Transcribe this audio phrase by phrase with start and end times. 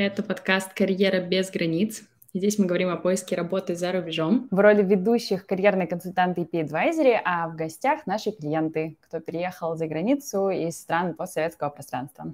[0.00, 2.04] Это подкаст «Карьера без границ».
[2.32, 4.46] Здесь мы говорим о поиске работы за рубежом.
[4.52, 9.88] В роли ведущих карьерные консультанты EP Advisory, а в гостях наши клиенты, кто переехал за
[9.88, 12.32] границу из стран постсоветского пространства.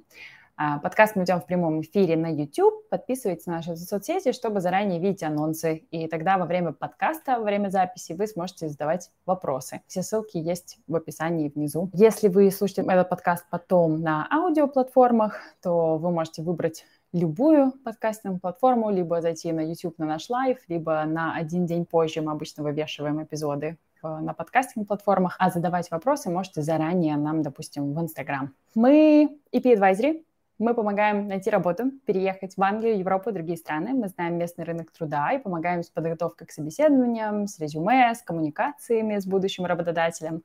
[0.57, 2.87] А, подкаст мы ведем в прямом эфире на YouTube.
[2.91, 5.87] Подписывайтесь на наши соцсети, чтобы заранее видеть анонсы.
[5.91, 9.81] И тогда во время подкаста, во время записи вы сможете задавать вопросы.
[9.87, 11.89] Все ссылки есть в описании внизу.
[11.95, 18.91] Если вы слушаете этот подкаст потом на аудиоплатформах, то вы можете выбрать любую подкастинг платформу,
[18.91, 23.23] либо зайти на YouTube на наш live, либо на один день позже мы обычно вывешиваем
[23.23, 28.53] эпизоды на подкастинг платформах, а задавать вопросы можете заранее нам, допустим, в Инстаграм.
[28.75, 30.25] Мы EP Advisory,
[30.59, 33.95] мы помогаем найти работу, переехать в Англию, Европу другие страны.
[33.95, 39.19] Мы знаем местный рынок труда и помогаем с подготовкой к собеседованиям, с резюме, с коммуникациями
[39.19, 40.43] с будущим работодателем.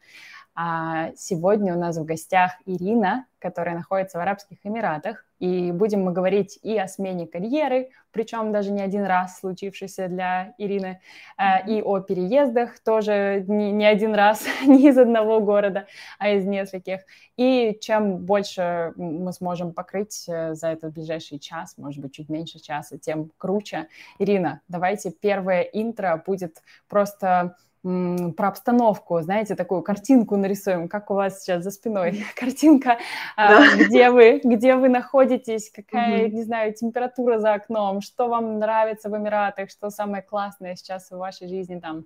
[0.61, 5.25] А сегодня у нас в гостях Ирина, которая находится в Арабских Эмиратах.
[5.39, 10.55] И будем мы говорить и о смене карьеры, причем даже не один раз случившейся для
[10.57, 10.99] Ирины,
[11.37, 16.43] а, и о переездах тоже не, не один раз, не из одного города, а из
[16.43, 17.05] нескольких.
[17.37, 22.59] И чем больше мы сможем покрыть э, за этот ближайший час, может быть, чуть меньше
[22.59, 23.87] часа, тем круче.
[24.17, 31.41] Ирина, давайте первое интро будет просто про обстановку, знаете, такую картинку нарисуем, как у вас
[31.41, 32.97] сейчас за спиной картинка,
[33.37, 33.83] а, да.
[33.83, 36.35] где вы, где вы находитесь, какая, угу.
[36.35, 41.17] не знаю, температура за окном, что вам нравится в Эмиратах, что самое классное сейчас в
[41.17, 42.05] вашей жизни там.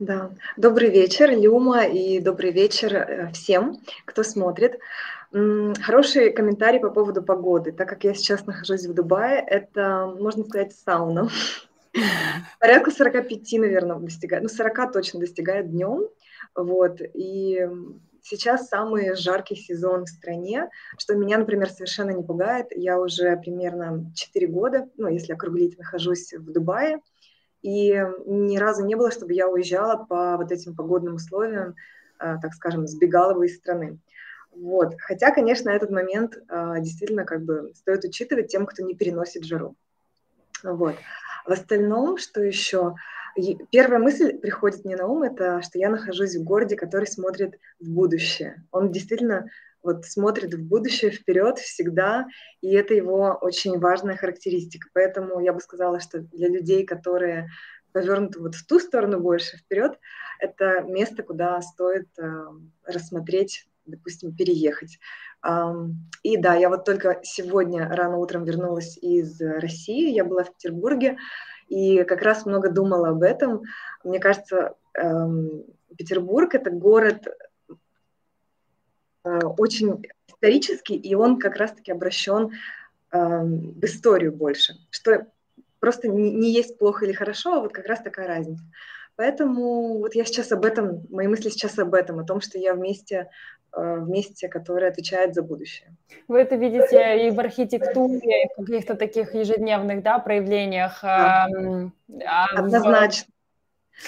[0.00, 4.80] Да, добрый вечер, Люма, и добрый вечер э, всем, кто смотрит.
[5.30, 7.72] Хороший комментарий по поводу погоды.
[7.72, 11.28] Так как я сейчас нахожусь в Дубае, это, можно сказать, сауна.
[12.60, 14.42] Порядка 45, наверное, достигает.
[14.42, 16.08] Ну, 40 точно достигает днем.
[16.54, 17.00] Вот.
[17.14, 17.68] И
[18.22, 22.66] сейчас самый жаркий сезон в стране, что меня, например, совершенно не пугает.
[22.70, 27.00] Я уже примерно 4 года, ну, если округлить, нахожусь в Дубае.
[27.62, 27.90] И
[28.26, 31.76] ни разу не было, чтобы я уезжала по вот этим погодным условиям,
[32.18, 33.98] а, так скажем, сбегала бы из страны.
[34.50, 34.94] Вот.
[34.98, 39.76] Хотя, конечно, этот момент а, действительно как бы стоит учитывать тем, кто не переносит жару.
[40.64, 40.96] Вот.
[41.46, 42.94] В остальном, что еще?
[43.70, 47.88] Первая мысль приходит мне на ум, это что я нахожусь в городе, который смотрит в
[47.88, 48.64] будущее.
[48.70, 49.48] Он действительно
[49.82, 52.26] вот смотрит в будущее вперед всегда,
[52.60, 54.88] и это его очень важная характеристика.
[54.92, 57.48] Поэтому я бы сказала, что для людей, которые
[57.92, 59.98] повернуты вот в ту сторону больше вперед,
[60.38, 62.44] это место, куда стоит э,
[62.84, 64.98] рассмотреть, допустим, переехать.
[66.22, 71.18] И да, я вот только сегодня рано утром вернулась из России, я была в Петербурге,
[71.68, 73.62] и как раз много думала об этом.
[74.04, 75.64] Мне кажется, эм,
[75.96, 77.26] Петербург— это город
[79.24, 82.52] э, очень исторический, и он как раз-таки обращен
[83.10, 85.26] эм, в историю больше, что
[85.80, 88.62] просто не есть плохо или хорошо, а вот как раз такая разница.
[89.22, 92.74] Поэтому вот я сейчас об этом, мои мысли сейчас об этом, о том, что я
[92.74, 93.28] вместе
[93.74, 95.96] Э, вместе, которое отвечает за будущее.
[96.28, 100.98] Вы это видите и в архитектуре, и в каких-то таких ежедневных да, проявлениях.
[101.02, 101.46] Да.
[102.26, 103.31] А Однозначно.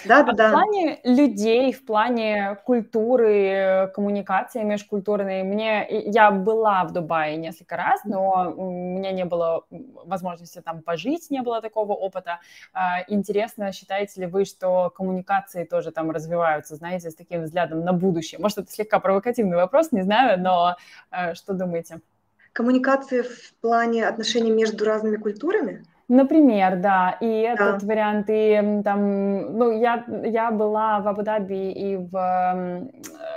[0.05, 0.49] Да, да, а да.
[0.49, 8.01] В плане людей, в плане культуры, коммуникации межкультурной, мне я была в Дубае несколько раз,
[8.05, 12.41] но у меня не было возможности там пожить, не было такого опыта.
[12.73, 17.93] А, интересно, считаете ли вы, что коммуникации тоже там развиваются, знаете, с таким взглядом на
[17.93, 18.41] будущее?
[18.41, 20.77] Может, это слегка провокативный вопрос, не знаю, но
[21.11, 22.01] а, что думаете?
[22.53, 25.85] Коммуникации в плане отношений между разными культурами?
[26.09, 27.87] Например, да, и этот да.
[27.87, 32.91] вариант, и там, ну, я, я была в Абу-Даби и в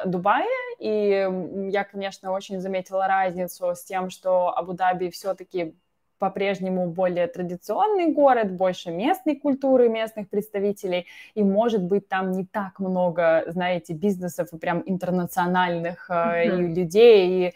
[0.05, 0.45] Дубае,
[0.79, 5.75] и я, конечно, очень заметила разницу с тем, что Абу-Даби все-таки
[6.17, 12.79] по-прежнему более традиционный город, больше местной культуры, местных представителей, и, может быть, там не так
[12.79, 16.45] много, знаете, бизнесов и прям интернациональных mm-hmm.
[16.45, 17.53] и людей, и э,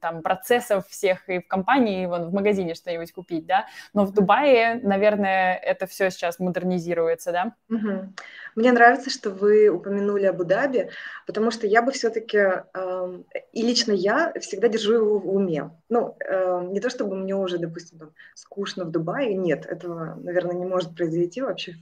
[0.00, 4.12] там процессов всех и в компании, и вон, в магазине что-нибудь купить, да, но в
[4.12, 7.52] Дубае, наверное, это все сейчас модернизируется, да?
[7.70, 8.08] Mm-hmm.
[8.56, 10.90] Мне нравится, что вы упомянули Абу-Даби,
[11.26, 13.18] потому что я бы все-таки, э,
[13.52, 15.70] и лично я всегда держу его в уме.
[15.88, 20.54] Ну, э, не то чтобы мне уже, допустим, там, скучно в Дубае, нет, этого, наверное,
[20.54, 21.74] не может произойти вообще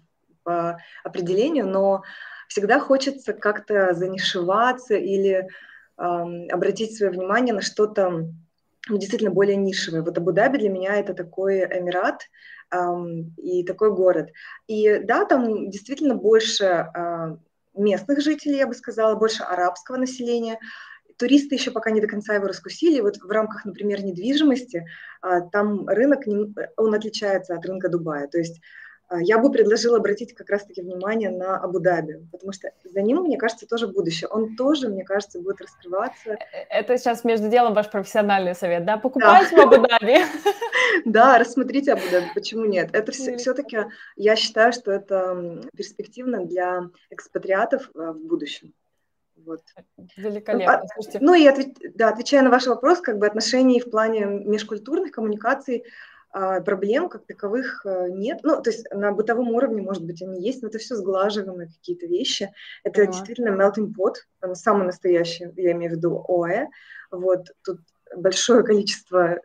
[0.42, 2.02] по определению, но
[2.48, 5.48] всегда хочется как-то занишеваться или
[5.98, 6.02] э,
[6.50, 8.28] обратить свое внимание на что-то
[8.88, 10.02] действительно более нишевое.
[10.02, 12.22] Вот Абу-Даби для меня это такой Эмират,
[13.36, 14.30] и такой город.
[14.66, 17.36] И да, там действительно больше а,
[17.74, 20.58] местных жителей, я бы сказала, больше арабского населения.
[21.16, 23.00] Туристы еще пока не до конца его раскусили.
[23.00, 24.86] Вот в рамках, например, недвижимости,
[25.20, 26.20] а, там рынок,
[26.76, 28.28] он отличается от рынка Дубая.
[28.28, 28.60] То есть
[29.12, 33.36] а, я бы предложила обратить как раз-таки внимание на Абу-Даби, потому что за ним, мне
[33.36, 34.28] кажется, тоже будущее.
[34.28, 36.30] Он тоже, мне кажется, будет раскрываться.
[36.30, 38.96] Э, э, это сейчас между делом ваш профессиональный совет, да?
[38.96, 39.66] Покупайте да.
[39.66, 40.18] в Абу-Даби.
[41.06, 42.90] Да, рассмотрите Абу-Даби, почему нет?
[42.92, 43.78] Это все-таки,
[44.16, 48.72] я считаю, что это перспективно для экспатриатов э, в будущем.
[49.44, 49.62] Вот.
[50.16, 50.74] Великолепно.
[50.74, 51.18] А, Слушайте.
[51.20, 55.84] Ну и ответ, да, отвечая на ваш вопрос, как бы отношений в плане межкультурных коммуникаций,
[56.34, 58.40] а, проблем как таковых э, нет.
[58.42, 62.06] Ну, то есть на бытовом уровне, может быть, они есть, но это все сглаживаемые какие-то
[62.06, 62.50] вещи.
[62.84, 63.12] Это ага.
[63.12, 64.14] действительно melting pot,
[64.54, 66.68] самый настоящий, я имею в виду ОЭ.
[67.10, 67.80] Вот тут
[68.16, 69.38] большое количество э,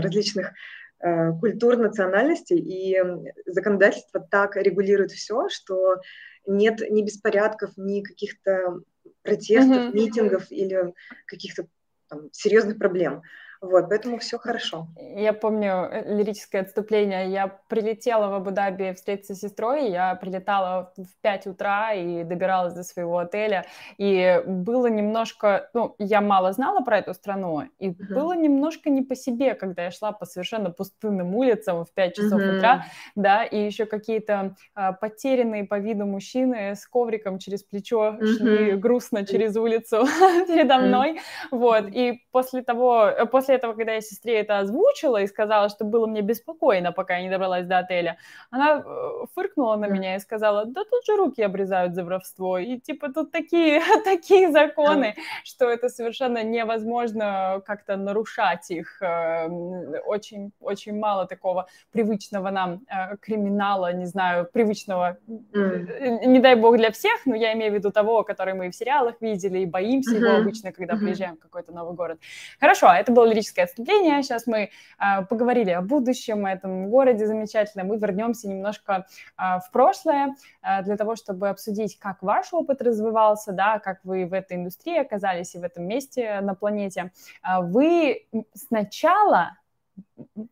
[0.00, 0.52] различных
[0.98, 3.00] э, культур, национальностей, и
[3.46, 6.00] законодательство так регулирует все, что
[6.44, 8.80] нет ни беспорядков, ни каких-то
[9.22, 9.94] протестов, mm-hmm.
[9.94, 10.92] митингов или
[11.26, 11.66] каких-то
[12.08, 13.22] там, серьезных проблем.
[13.62, 14.88] Вот, поэтому все хорошо.
[14.98, 17.30] Я помню э, лирическое отступление.
[17.30, 19.88] Я прилетела в Абу-Даби встретиться с сестрой.
[19.88, 23.64] Я прилетала в 5 утра и добиралась до своего отеля.
[23.98, 25.70] И было немножко...
[25.74, 27.62] Ну, я мало знала про эту страну.
[27.78, 28.12] И uh-huh.
[28.12, 32.40] было немножко не по себе, когда я шла по совершенно пустынным улицам в 5 часов
[32.40, 32.56] uh-huh.
[32.56, 32.86] утра.
[33.14, 38.26] Да, и еще какие-то а, потерянные по виду мужчины с ковриком через плечо uh-huh.
[38.26, 40.04] шли грустно через улицу
[40.48, 41.20] передо мной.
[41.52, 41.84] Вот.
[41.92, 43.06] И после того...
[43.06, 46.92] Э, после после этого, когда я сестре это озвучила и сказала, что было мне беспокойно,
[46.92, 48.16] пока я не добралась до отеля,
[48.50, 52.58] она э, фыркнула на меня и сказала, да тут же руки обрезают за воровство.
[52.58, 55.14] И типа тут такие, такие законы,
[55.44, 59.02] что это совершенно невозможно как-то нарушать их.
[59.02, 66.26] Эм, очень, очень мало такого привычного нам э, криминала, не знаю, привычного, mm.
[66.26, 68.74] не дай бог для всех, но я имею в виду того, который мы и в
[68.74, 70.24] сериалах видели, и боимся mm-hmm.
[70.24, 70.98] его обычно, когда mm-hmm.
[70.98, 72.18] приезжаем в какой-то новый город.
[72.60, 74.22] Хорошо, это был лирическое отступление.
[74.22, 77.88] Сейчас мы а, поговорили о будущем, о этом городе замечательном.
[77.88, 79.06] Мы вернемся немножко
[79.36, 84.26] а, в прошлое а, для того, чтобы обсудить, как ваш опыт развивался, да, как вы
[84.26, 87.12] в этой индустрии оказались и в этом месте на планете.
[87.60, 89.58] Вы сначала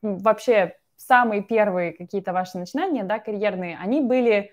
[0.02, 4.52] вообще самые первые какие-то ваши начинания, да, карьерные, они были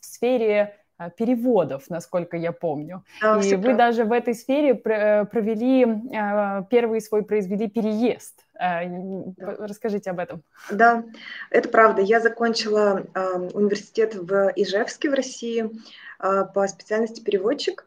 [0.00, 0.77] в сфере
[1.16, 3.04] переводов, насколько я помню.
[3.20, 3.78] Да, и вы правда.
[3.78, 8.44] даже в этой сфере э, провели а, первый свой произвели переезд.
[8.58, 9.56] А, да.
[9.60, 10.42] Расскажите об этом.
[10.70, 11.04] Да,
[11.50, 12.02] это правда.
[12.02, 13.06] Я закончила
[13.54, 15.70] университет в Ижевске в России
[16.18, 17.86] по специальности переводчик.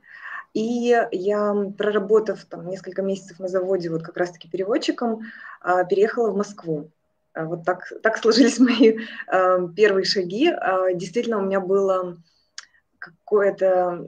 [0.54, 5.22] И я, проработав там несколько месяцев на заводе вот как раз-таки переводчиком,
[5.90, 6.90] переехала в Москву.
[7.36, 8.98] Вот так, так сложились мои
[9.76, 10.54] первые шаги.
[10.94, 12.18] Действительно, у меня было
[13.02, 14.08] какое-то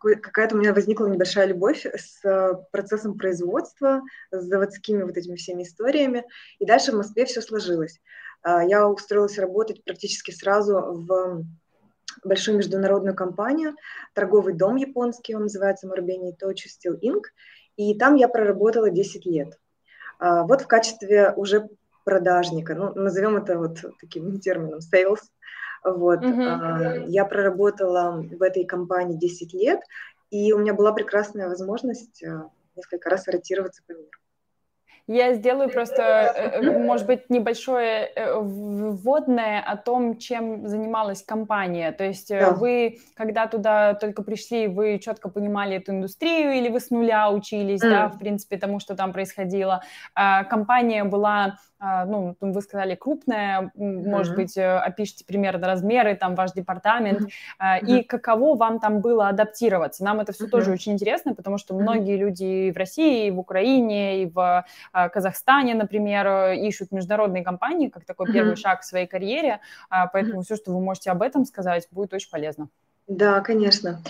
[0.00, 5.62] какая-то у меня возникла небольшая любовь с э, процессом производства, с заводскими вот этими всеми
[5.62, 6.24] историями.
[6.58, 8.00] И дальше в Москве все сложилось.
[8.42, 11.44] А, я устроилась работать практически сразу в
[12.24, 13.76] большую международную компанию,
[14.14, 17.24] торговый дом японский, он называется Marubeni Tochu Steel Inc.,
[17.76, 19.58] и там я проработала 10 лет.
[20.18, 21.68] А, вот в качестве уже
[22.04, 25.20] продажника, ну, назовем это вот таким термином, sales,
[25.84, 26.20] вот.
[26.20, 27.04] Uh-huh.
[27.06, 29.80] Я проработала в этой компании 10 лет,
[30.30, 32.42] и у меня была прекрасная возможность э,
[32.76, 34.10] несколько раз ротироваться по миру.
[35.06, 41.90] Я сделаю просто, э, э, может быть, небольшое вводное о том, чем занималась компания.
[41.90, 42.52] То есть да.
[42.52, 47.82] вы, когда туда только пришли, вы четко понимали эту индустрию или вы с нуля учились,
[47.82, 47.90] mm.
[47.90, 49.82] да, в принципе, тому, что там происходило.
[50.14, 54.08] А компания была а, ну, вы сказали крупная, mm-hmm.
[54.08, 57.86] может быть, э, опишите примерно размеры, там, ваш департамент, mm-hmm.
[57.86, 60.04] и каково вам там было адаптироваться.
[60.04, 60.50] Нам это все mm-hmm.
[60.50, 64.64] тоже очень интересно, потому что многие люди и в России, и в Украине, и в
[64.92, 69.60] а, Казахстане, например, э, ищут международные компании как такой первый шаг в своей карьере,
[70.12, 72.68] поэтому все, что вы можете об этом сказать, будет очень полезно.
[73.10, 74.00] Да, конечно.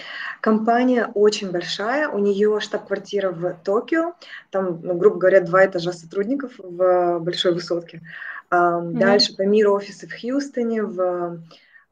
[0.42, 4.12] Компания очень большая, у нее штаб-квартира в Токио,
[4.50, 8.02] там, ну, грубо говоря, два этажа сотрудников в большой высотке.
[8.50, 8.92] Mm-hmm.
[8.98, 11.40] Дальше по миру офисы в Хьюстоне, в,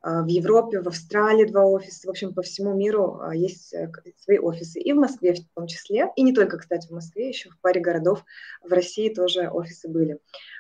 [0.03, 3.91] а, в Европе, в Австралии два офиса, в общем, по всему миру а, есть э,
[4.19, 7.49] свои офисы, и в Москве в том числе, и не только, кстати, в Москве, еще
[7.49, 8.23] в паре городов
[8.63, 10.19] в России тоже офисы были.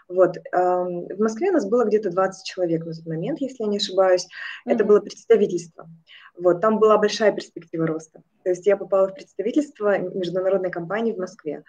[0.09, 0.37] Вот.
[0.53, 4.25] В Москве у нас было где-то 20 человек на тот момент, если я не ошибаюсь.
[4.25, 4.73] Mm-hmm.
[4.73, 5.89] Это было представительство.
[6.37, 8.23] Вот, там была большая перспектива роста.
[8.43, 11.65] То есть я попала в представительство международной компании в Москве.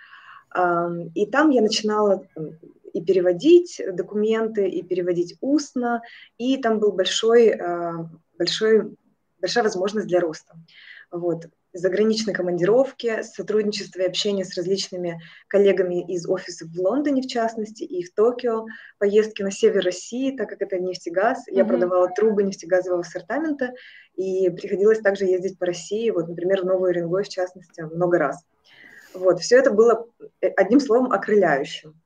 [1.15, 2.25] И там я начинала
[2.93, 6.01] и переводить документы, и переводить устно,
[6.37, 8.95] и там был большой, а, большой,
[9.39, 10.55] большая возможность для роста.
[11.11, 11.47] Вот.
[11.73, 18.03] Заграничной командировки, сотрудничество и общение с различными коллегами из офисов в Лондоне, в частности, и
[18.03, 18.65] в Токио,
[18.97, 21.39] поездки на север России, так как это нефтегаз.
[21.39, 21.55] Mm-hmm.
[21.55, 23.73] Я продавала трубы нефтегазового ассортамента,
[24.15, 28.43] и приходилось также ездить по России, вот, например, в Новую Уренгой, в частности, много раз.
[29.13, 30.07] Вот, все это было,
[30.41, 31.99] э, одним словом, окрыляющим.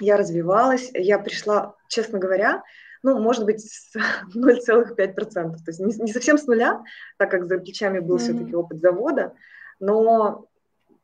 [0.00, 2.62] Я развивалась, я пришла, честно говоря,
[3.02, 3.94] ну, может быть, с
[4.34, 5.14] 0,5%.
[5.14, 6.82] То есть не, не совсем с нуля,
[7.16, 8.18] так как за плечами был mm-hmm.
[8.18, 9.34] все-таки опыт завода,
[9.80, 10.46] но,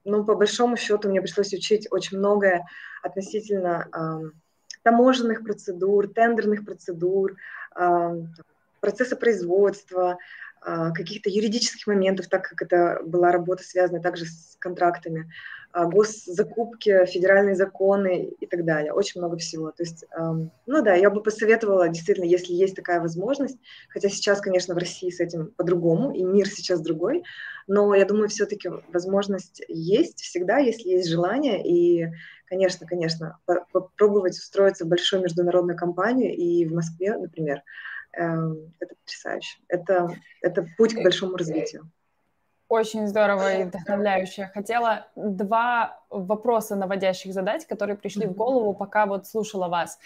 [0.04, 2.66] но по большому счету мне пришлось учить очень многое
[3.02, 4.30] относительно э,
[4.82, 7.36] таможенных процедур, тендерных процедур,
[7.76, 8.22] э,
[8.80, 10.18] процесса производства,
[10.94, 15.30] каких-то юридических моментов, так как это была работа связана также с контрактами.
[15.74, 18.92] А, госзакупки, федеральные законы и так далее.
[18.92, 19.72] Очень много всего.
[19.72, 20.04] То есть,
[20.66, 25.10] ну да, я бы посоветовала, действительно, если есть такая возможность, хотя сейчас, конечно, в России
[25.10, 27.24] с этим по-другому, и мир сейчас другой,
[27.66, 32.06] но я думаю, все-таки возможность есть всегда, если есть желание, и,
[32.46, 33.38] конечно, конечно,
[33.72, 37.62] попробовать устроиться в большую международную компанию и в Москве, например,
[38.16, 39.58] это потрясающе.
[39.68, 40.08] Это,
[40.42, 41.90] это путь к большому развитию.
[42.68, 44.50] Очень здорово и вдохновляюще.
[44.54, 49.98] Хотела два вопроса наводящих задать, которые пришли в голову, пока вот слушала вас.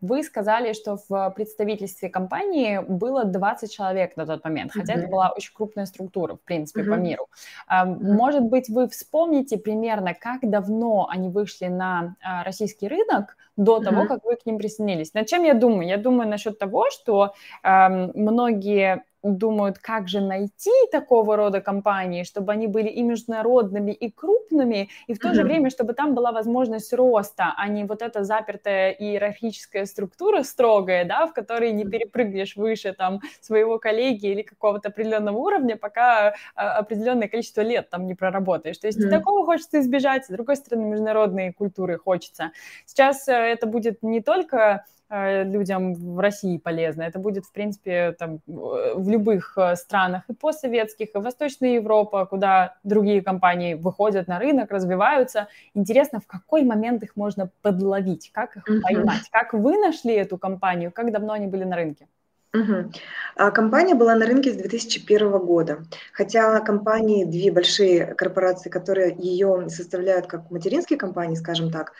[0.00, 5.30] Вы сказали, что в представительстве компании было 20 человек на тот момент, хотя это была
[5.30, 7.28] очень крупная структура, в принципе, по миру.
[7.68, 14.06] Может быть, вы вспомните примерно, как давно они вышли на а, российский рынок до того,
[14.06, 15.14] как вы к ним присоединились.
[15.14, 15.86] Над чем я думаю?
[15.86, 22.66] Я думаю насчет того, что многие думают, как же найти такого рода компании, чтобы они
[22.66, 27.54] были и международными, и крупными, и в то же время, чтобы там была возможность роста,
[27.56, 33.20] а не вот эта запертая иерархическая структура строгая, да, в которой не перепрыгнешь выше там
[33.40, 38.78] своего коллеги или какого-то определенного уровня, пока а, определенное количество лет там не проработаешь.
[38.78, 39.10] То есть mm-hmm.
[39.10, 42.52] такого хочется избежать, с другой стороны, международные культуры хочется.
[42.86, 47.02] Сейчас э, это будет не только людям в России полезно.
[47.02, 52.76] Это будет, в принципе, там, в любых э, странах и постсоветских, и Восточная Европа, куда
[52.84, 55.48] другие компании выходят на рынок, развиваются.
[55.74, 58.80] Интересно, в какой момент их можно подловить, как их uh-huh.
[58.82, 62.06] поймать, как вы нашли эту компанию, как давно они были на рынке?
[62.52, 62.92] Угу.
[63.36, 65.84] А компания была на рынке с 2001 года.
[66.12, 71.92] Хотя компании, две большие корпорации, которые ее составляют как материнские компании, скажем так,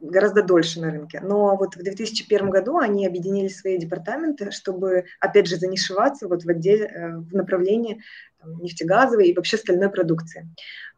[0.00, 1.20] гораздо дольше на рынке.
[1.20, 6.48] Но вот в 2001 году они объединили свои департаменты, чтобы, опять же, занишеваться вот в,
[6.48, 8.02] отделе, э, в направлении
[8.40, 10.48] там, нефтегазовой и вообще стальной продукции.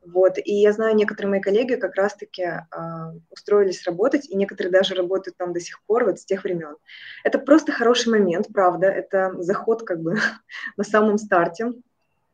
[0.05, 0.39] Вот.
[0.43, 2.65] И я знаю, некоторые мои коллеги как раз-таки э,
[3.31, 6.77] устроились работать, и некоторые даже работают там до сих пор, вот с тех времен.
[7.25, 10.17] Это просто хороший момент, правда, это заход как бы
[10.77, 11.73] на самом старте.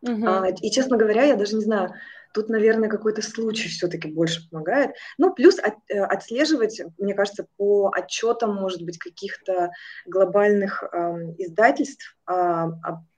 [0.05, 0.55] Uh-huh.
[0.61, 1.95] И, честно говоря, я даже не знаю,
[2.37, 4.91] Тут, наверное, какой-то случай все-таки больше помогает.
[5.17, 9.71] Ну, плюс от, э, отслеживать, мне кажется, по отчетам, может быть, каких-то
[10.05, 10.97] глобальных э,
[11.39, 12.67] издательств, э,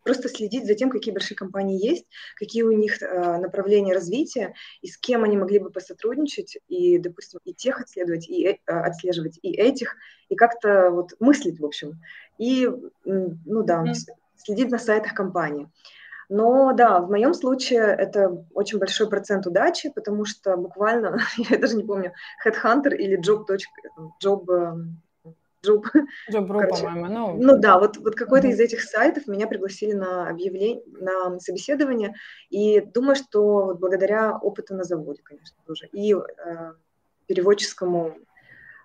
[0.05, 2.07] просто следить за тем, какие большие компании есть,
[2.37, 7.41] какие у них э, направления развития, и с кем они могли бы посотрудничать, и, допустим,
[7.45, 9.97] и тех отследовать, и э, отслеживать, и этих,
[10.29, 12.01] и как-то вот мыслить, в общем.
[12.39, 12.71] И,
[13.05, 13.95] ну да, mm-hmm.
[14.37, 15.69] следить на сайтах компании.
[16.29, 21.19] Но да, в моем случае это очень большой процент удачи, потому что буквально,
[21.51, 22.13] я даже не помню,
[22.45, 23.47] Headhunter или Job.
[24.23, 25.03] Job эм,
[25.67, 25.85] Job,
[26.31, 27.07] Job по-моему.
[27.07, 28.53] Ну, ну да, вот, вот какой-то mm-hmm.
[28.53, 32.15] из этих сайтов меня пригласили на объявление, на собеседование,
[32.49, 36.73] и думаю, что вот благодаря опыту на заводе, конечно, тоже, и э,
[37.27, 38.17] переводческому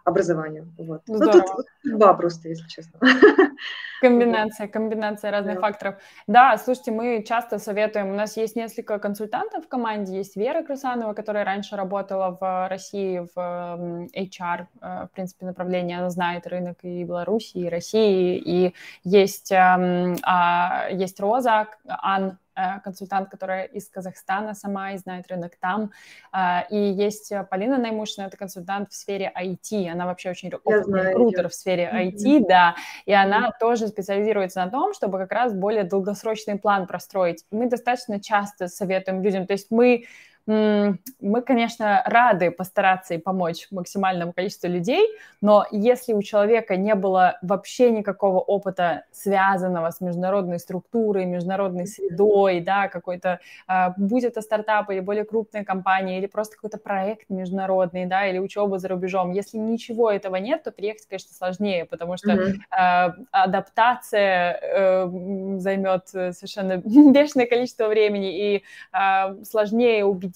[0.04, 0.74] образованию.
[0.78, 1.04] Вот.
[1.08, 1.46] Ну, тут
[1.82, 3.00] судьба просто, если честно.
[4.04, 5.62] Комбинация, комбинация разных да.
[5.62, 5.96] факторов.
[6.28, 11.14] Да, слушайте, мы часто советуем, у нас есть несколько консультантов в команде, есть Вера Красанова,
[11.14, 17.04] которая раньше работала в России в HR, э, в принципе, направление, она знает рынок и
[17.04, 22.53] Беларуси, и России, и есть, эм, а, есть Роза, Ан Э,
[22.84, 25.92] консультант, которая из Казахстана сама и знает рынок там.
[26.32, 29.90] А, и есть Полина Наймушина, это консультант в сфере IT.
[29.90, 32.46] Она вообще очень опытный рекрутер в сфере IT, mm-hmm.
[32.48, 32.76] да.
[33.06, 33.60] И она mm-hmm.
[33.60, 37.46] тоже специализируется на том, чтобы как раз более долгосрочный план простроить.
[37.52, 40.06] Мы достаточно часто советуем людям, то есть мы
[40.46, 45.08] мы, конечно, рады постараться и помочь максимальному количеству людей,
[45.40, 52.60] но если у человека не было вообще никакого опыта, связанного с международной структурой, международной средой,
[52.60, 58.06] да, какой-то, а, будь это стартап или более крупная компания, или просто какой-то проект международный,
[58.06, 62.32] да, или учеба за рубежом, если ничего этого нет, то приехать, конечно, сложнее, потому что
[62.32, 63.28] mm-hmm.
[63.32, 66.78] адаптация э, займет совершенно
[67.14, 70.33] бешеное количество времени, и э, сложнее убедить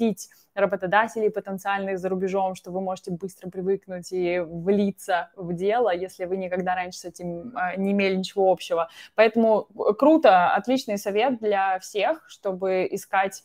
[0.57, 6.37] работодателей потенциальных за рубежом, что вы можете быстро привыкнуть и влиться в дело, если вы
[6.37, 8.89] никогда раньше с этим э, не имели ничего общего.
[9.15, 9.67] Поэтому
[9.99, 13.43] круто, отличный совет для всех, чтобы искать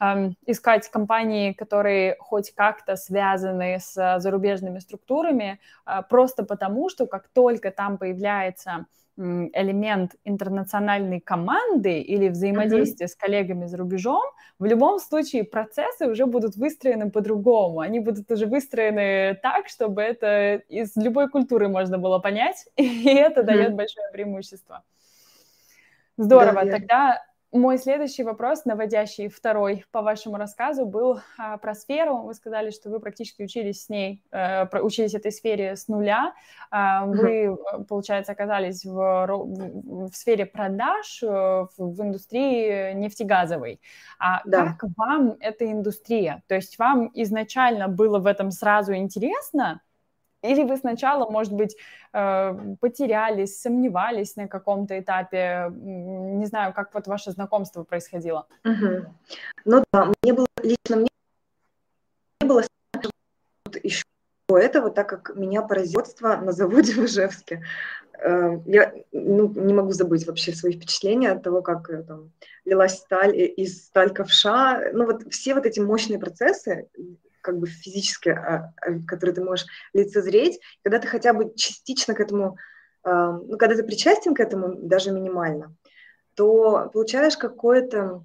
[0.00, 7.28] эм, искать компании, которые хоть как-то связаны с зарубежными структурами, э, просто потому, что как
[7.28, 8.86] только там появляется
[9.20, 13.10] элемент интернациональной команды или взаимодействия uh-huh.
[13.10, 14.22] с коллегами за рубежом,
[14.58, 17.80] в любом случае процессы уже будут выстроены по-другому.
[17.80, 23.42] Они будут уже выстроены так, чтобы это из любой культуры можно было понять, и это
[23.42, 23.44] uh-huh.
[23.44, 24.82] дает большое преимущество.
[26.16, 26.64] Здорово.
[26.64, 32.18] Да, Тогда мой следующий вопрос, наводящий второй по вашему рассказу, был а, про сферу.
[32.18, 36.32] Вы сказали, что вы практически учились с ней, э, учились этой сфере с нуля.
[36.70, 37.84] А, вы, mm-hmm.
[37.86, 43.80] получается, оказались в, в, в сфере продаж э, в, в индустрии нефтегазовой.
[44.20, 44.76] А да.
[44.78, 46.44] как вам эта индустрия?
[46.46, 49.80] То есть вам изначально было в этом сразу интересно?
[50.42, 51.76] Или вы сначала, может быть,
[52.12, 55.70] э, потерялись, сомневались на каком-то этапе?
[55.70, 58.46] Не знаю, как вот ваше знакомство происходило?
[58.64, 59.14] Угу.
[59.66, 61.08] Ну да, мне было, лично мне
[62.40, 62.62] было
[63.82, 64.04] еще
[64.48, 67.62] до этого, так как меня производство на заводе в Ижевске.
[68.18, 72.32] Э, я ну, не могу забыть вообще свои впечатления от того, как э, там,
[72.64, 74.90] лилась сталь из сталь ковша.
[74.92, 76.88] Ну вот все вот эти мощные процессы,
[77.40, 82.20] как бы физически, а, а, которые ты можешь лицезреть, когда ты хотя бы частично к
[82.20, 82.58] этому,
[83.02, 85.74] а, ну, когда ты причастен к этому, даже минимально,
[86.34, 88.24] то получаешь какое-то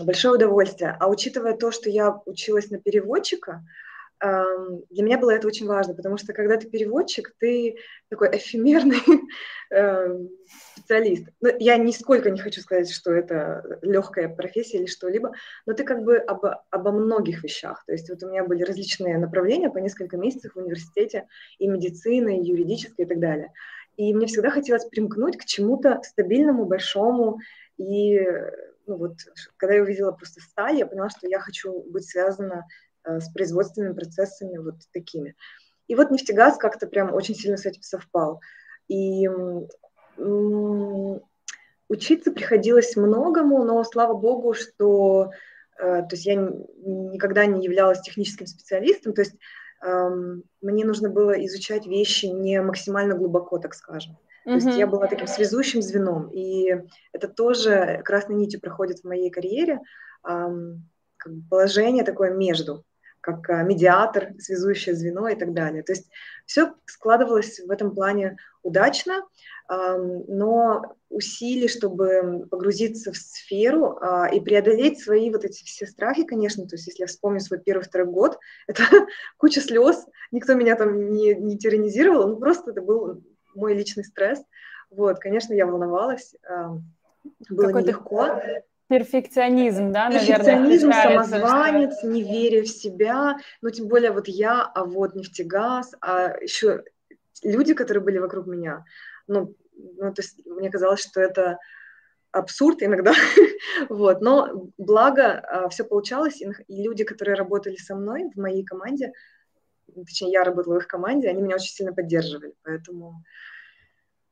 [0.00, 0.96] большое удовольствие.
[0.98, 3.64] А учитывая то, что я училась на переводчика,
[4.22, 7.76] для меня было это очень важно, потому что когда ты переводчик, ты
[8.08, 9.00] такой эфемерный
[9.70, 10.30] эм,
[10.76, 11.26] специалист.
[11.40, 15.32] Ну, я нисколько не хочу сказать, что это легкая профессия или что-либо,
[15.66, 17.82] но ты как бы об, обо многих вещах.
[17.84, 21.26] То есть вот у меня были различные направления по несколько месяцев в университете,
[21.58, 23.52] и медицина, и юридическая, и так далее.
[23.96, 27.40] И мне всегда хотелось примкнуть к чему-то стабильному, большому.
[27.76, 28.20] И
[28.86, 29.14] ну вот,
[29.56, 32.66] когда я увидела просто сталь, я поняла, что я хочу быть связана
[33.04, 35.34] с производственными процессами вот такими.
[35.88, 38.40] И вот нефтегаз как-то прям очень сильно с этим совпал.
[38.88, 39.28] И
[41.88, 45.30] учиться приходилось многому, но слава богу, что
[45.78, 49.34] э, то есть я никогда не являлась техническим специалистом, то есть
[49.84, 54.16] эм, мне нужно было изучать вещи не максимально глубоко, так скажем.
[54.44, 56.76] То есть я была таким связующим звеном, и
[57.12, 59.78] это тоже красной нитью проходит в моей карьере,
[61.48, 62.84] положение такое между
[63.22, 65.82] как а, медиатор, связующее звено и так далее.
[65.82, 66.10] То есть
[66.44, 69.22] все складывалось в этом плане удачно,
[69.68, 76.66] но усилий, чтобы погрузиться в сферу а, и преодолеть свои вот эти все страхи, конечно,
[76.66, 78.82] то есть если я вспомню свой первый-второй год, это
[79.38, 83.22] куча слез, никто меня там не, не тиранизировал, ну просто это был
[83.54, 84.42] мой личный стресс.
[84.90, 86.34] Вот, конечно, я волновалась,
[87.48, 88.42] было нелегко
[88.92, 92.08] перфекционизм, да, перфекционизм, наверное, самозванец, что...
[92.08, 96.84] неверие в себя, ну, тем более вот я, а вот нефтегаз, а еще
[97.42, 98.84] люди, которые были вокруг меня,
[99.26, 101.58] ну, ну, то есть мне казалось, что это
[102.32, 103.14] абсурд иногда,
[103.88, 108.62] вот, но благо а, все получалось, и, и люди, которые работали со мной в моей
[108.62, 109.12] команде,
[109.94, 113.24] точнее, я работала в их команде, они меня очень сильно поддерживали, поэтому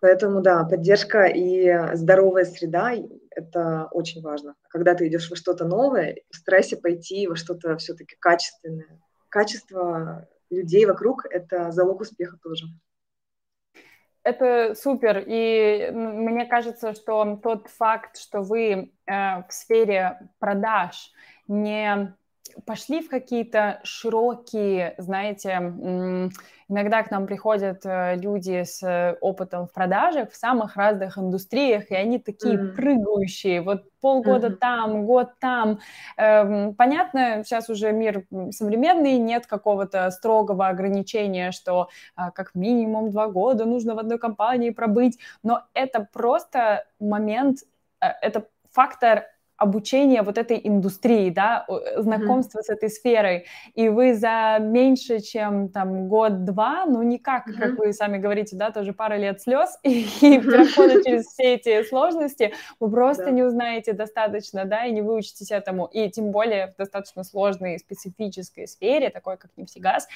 [0.01, 2.93] Поэтому, да, поддержка и здоровая среда–
[3.31, 4.55] это очень важно.
[4.69, 9.01] Когда ты идешь во что-то новое, стрессе пойти во что-то все-таки качественное.
[9.29, 12.67] Качество людей вокруг– это залог успеха тоже.
[14.23, 15.23] Это супер.
[15.27, 21.13] И мне кажется, что тот факт, что вы э, в сфере продаж
[21.49, 22.15] не
[22.65, 25.59] пошли в какие-то широкие, знаете,
[26.71, 31.91] иногда к нам приходят э, люди с э, опытом в продажах в самых разных индустриях,
[31.91, 32.75] и они такие mm.
[32.75, 34.57] прыгающие, вот полгода mm-hmm.
[34.57, 35.81] там, год там.
[36.17, 43.29] Эм, понятно, сейчас уже мир современный, нет какого-то строгого ограничения, что а, как минимум два
[43.29, 47.59] года нужно в одной компании пробыть, но это просто момент,
[48.01, 49.25] э, это фактор
[49.61, 51.67] обучение вот этой индустрии, да,
[51.99, 52.63] знакомство mm-hmm.
[52.63, 53.45] с этой сферой,
[53.75, 57.59] и вы за меньше, чем там год-два, ну никак, mm-hmm.
[57.59, 61.83] как вы сами говорите, да, тоже пара лет слез, и, и проходя через все эти
[61.83, 66.77] сложности, вы просто не узнаете достаточно, да, и не выучитесь этому, и тем более в
[66.77, 70.09] достаточно сложной специфической сфере, такой как нефтегаз,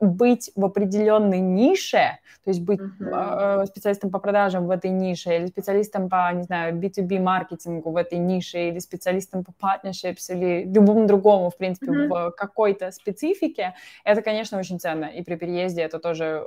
[0.00, 3.66] быть в определенной нише, то есть быть mm-hmm.
[3.66, 8.18] специалистом по продажам в этой нише или специалистом по, не знаю, B2B маркетингу в этой
[8.18, 12.08] нише или специалистом по partnerships или любому другому, в принципе, mm-hmm.
[12.08, 13.74] в какой-то специфике,
[14.04, 15.06] это, конечно, очень ценно.
[15.06, 16.44] И при переезде это тоже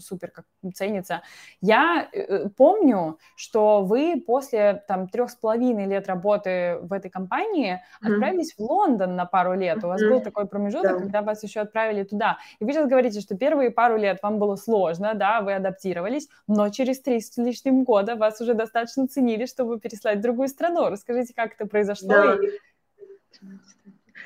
[0.00, 0.44] супер как
[0.74, 1.22] ценится.
[1.60, 7.74] Я э, помню, что вы после там трех с половиной лет работы в этой компании
[7.74, 8.12] mm-hmm.
[8.12, 9.82] отправились в Лондон на пару лет.
[9.84, 10.10] У вас mm-hmm.
[10.10, 11.00] был такой промежуток, yeah.
[11.00, 12.38] когда вас еще отправили туда.
[12.60, 16.68] И вы сейчас говорите, что первые пару лет вам было сложно, да, вы адаптировались, но
[16.70, 20.88] через три с лишним года вас уже достаточно ценили, чтобы переслать в другую страну.
[20.88, 22.08] Расскажите, как это произошло?
[22.08, 22.34] Да.
[22.36, 22.58] И...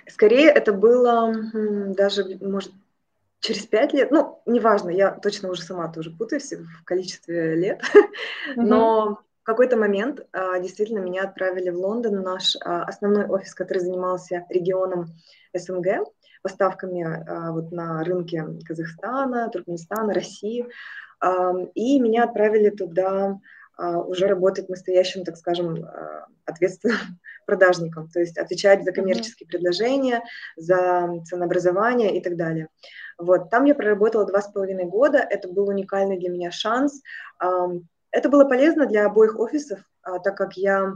[0.08, 1.34] Скорее, это было
[1.94, 2.72] даже, может,
[3.40, 7.82] через пять лет, ну, неважно, я точно уже сама тоже путаюсь в количестве лет,
[8.56, 13.78] но в какой-то момент а, действительно меня отправили в Лондон, наш а, основной офис, который
[13.78, 15.06] занимался регионом
[15.54, 16.06] СНГ,
[16.42, 20.66] поставками а, вот на рынке Казахстана, Туркменистана, России,
[21.74, 23.38] и меня отправили туда
[24.06, 25.86] уже работать настоящим, так скажем,
[26.44, 26.98] ответственным
[27.46, 29.50] продажником, то есть отвечать за коммерческие mm-hmm.
[29.50, 30.22] предложения,
[30.56, 32.68] за ценообразование и так далее.
[33.18, 37.02] Вот, там я проработала два с половиной года, это был уникальный для меня шанс.
[38.10, 40.94] Это было полезно для обоих офисов, а, так как я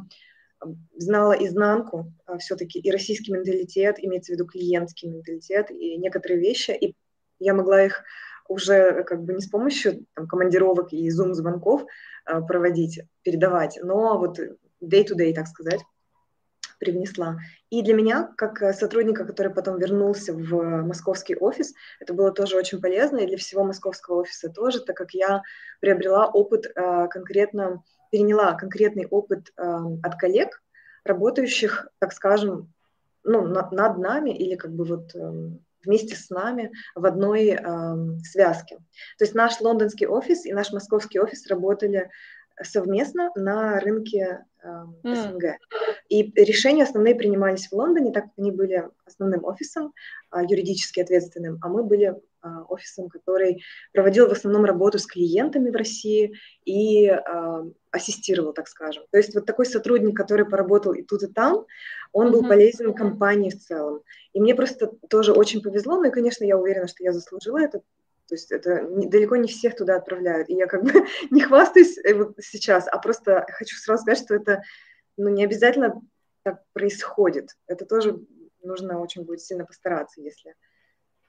[0.97, 6.73] знала изнанку а, все-таки и российский менталитет, имеется в виду клиентский менталитет, и некоторые вещи,
[6.73, 6.95] и
[7.39, 8.03] я могла их
[8.49, 11.85] уже как бы не с помощью там, командировок и зум-звонков
[12.25, 14.39] а, проводить, передавать, но вот
[14.83, 15.81] day-to-day, -day, так сказать
[16.79, 17.39] привнесла.
[17.71, 22.57] И для меня, как э, сотрудника, который потом вернулся в московский офис, это было тоже
[22.57, 25.43] очень полезно, и для всего московского офиса тоже, так как я
[25.81, 29.63] приобрела опыт э, конкретно, переняла конкретный опыт э,
[30.03, 30.63] от коллег,
[31.05, 32.73] работающих, так скажем,
[33.25, 35.15] ну, над, над нами или как бы вот
[35.85, 37.59] вместе с нами в одной э,
[38.25, 38.77] связке.
[39.19, 42.11] То есть наш лондонский офис и наш московский офис работали
[42.63, 44.69] совместно на рынке э,
[45.03, 45.45] СНГ.
[45.45, 45.57] Mm.
[46.09, 49.93] И решения основные принимались в Лондоне, так как они были основным офисом,
[50.33, 55.71] э, юридически ответственным, а мы были э, офисом, который проводил в основном работу с клиентами
[55.71, 57.21] в России и э,
[57.95, 59.05] ассистировал, так скажем.
[59.11, 61.67] То есть вот такой сотрудник, который поработал и тут, и там,
[62.13, 62.31] он mm-hmm.
[62.31, 64.03] был полезен компании в целом.
[64.33, 67.79] И мне просто тоже очень повезло, ну и, конечно, я уверена, что я заслужила это,
[68.27, 70.49] то есть это не, далеко не всех туда отправляют.
[70.49, 70.93] И я как бы
[71.31, 74.63] не хвастаюсь э, вот сейчас, а просто хочу сразу сказать, что это
[75.17, 76.03] ну, не обязательно
[76.43, 77.51] так происходит.
[77.67, 78.19] Это тоже
[78.63, 80.55] нужно очень будет сильно постараться, если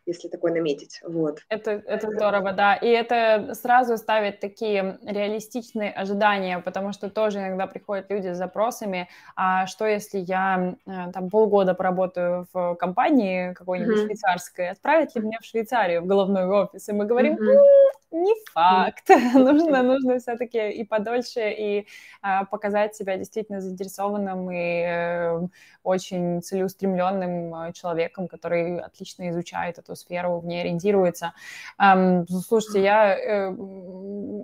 [0.06, 1.02] если такое наметить.
[1.04, 1.40] Вот.
[1.50, 2.76] Это, это здорово, да.
[2.76, 9.10] И это сразу ставит такие реалистичные ожидания, потому что тоже иногда приходят люди с запросами,
[9.36, 14.06] а что если я э, там полгода поработаю в компании какой-нибудь mm-hmm.
[14.06, 16.88] швейцарской, отправить ли меня в Швейцарию, в головной офис?
[16.90, 19.10] И мы говорим, mm-hmm не факт.
[19.34, 21.88] нужно, нужно все-таки и подольше, и
[22.22, 25.48] а, показать себя действительно заинтересованным и э,
[25.84, 31.34] очень целеустремленным э, человеком, который отлично изучает эту сферу, в ней ориентируется.
[31.80, 33.50] Эм, слушайте, я э,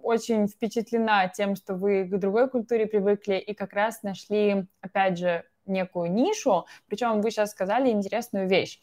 [0.03, 5.45] очень впечатлена тем, что вы к другой культуре привыкли и как раз нашли, опять же,
[5.65, 6.65] некую нишу.
[6.87, 8.79] Причем вы сейчас сказали интересную вещь.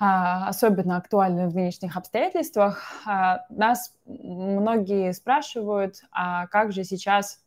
[0.00, 2.84] А, особенно актуальны в нынешних обстоятельствах.
[3.04, 7.40] А, нас многие спрашивают, а как же сейчас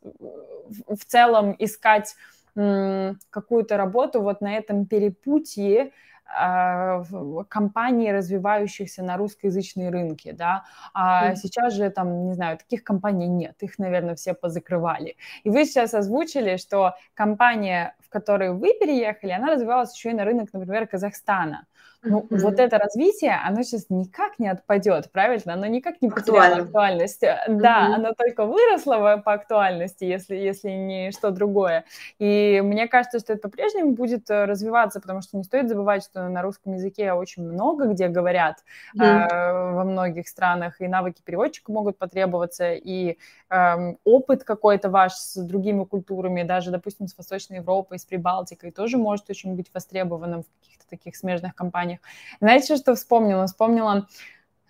[0.87, 2.15] в целом искать
[2.53, 5.91] какую-то работу вот на этом перепутье
[6.25, 7.03] а,
[7.47, 13.55] компаний, развивающихся на русскоязычные рынки, да, а сейчас же там, не знаю, таких компаний нет,
[13.61, 15.15] их, наверное, все позакрывали.
[15.43, 20.25] И вы сейчас озвучили, что компания, в которую вы переехали, она развивалась еще и на
[20.25, 21.65] рынок, например, Казахстана.
[22.03, 22.37] Ну, mm-hmm.
[22.39, 25.53] вот это развитие, оно сейчас никак не отпадет, правильно?
[25.53, 27.21] Оно никак не потеряло актуальность.
[27.21, 27.59] Mm-hmm.
[27.59, 31.85] Да, оно только выросло по актуальности, если, если не что другое.
[32.17, 36.27] И мне кажется, что это по-прежнему будет э, развиваться, потому что не стоит забывать, что
[36.27, 38.63] на русском языке очень много где говорят
[38.97, 39.27] mm-hmm.
[39.31, 43.19] э, во многих странах, и навыки переводчика могут потребоваться, и
[43.51, 48.97] э, опыт какой-то ваш с другими культурами, даже, допустим, с Восточной Европой, с Прибалтикой, тоже
[48.97, 51.99] может очень быть востребованным в каких-то таких смежных компаниях.
[52.39, 53.47] Знаете, что вспомнила?
[53.47, 54.07] Вспомнила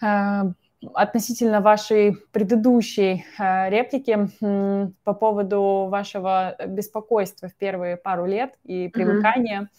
[0.01, 0.41] э,
[0.93, 4.29] относительно вашей предыдущей э, реплики
[5.03, 9.69] по поводу вашего беспокойства в первые пару лет и привыкания,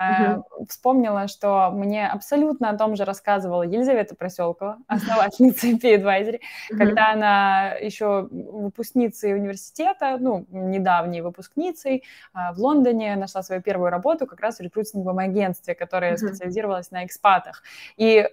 [0.00, 0.42] mm-hmm.
[0.58, 6.76] э, вспомнила, что мне абсолютно о том же рассказывала Елизавета Проселкова, основательница EP Advisory, mm-hmm.
[6.76, 12.02] когда она еще выпускницей университета, ну, недавней выпускницей
[12.34, 16.16] э, в Лондоне нашла свою первую работу как раз в рекрутинговом агентстве, которое mm-hmm.
[16.16, 17.62] специализировалось на экспатах.
[17.96, 18.28] И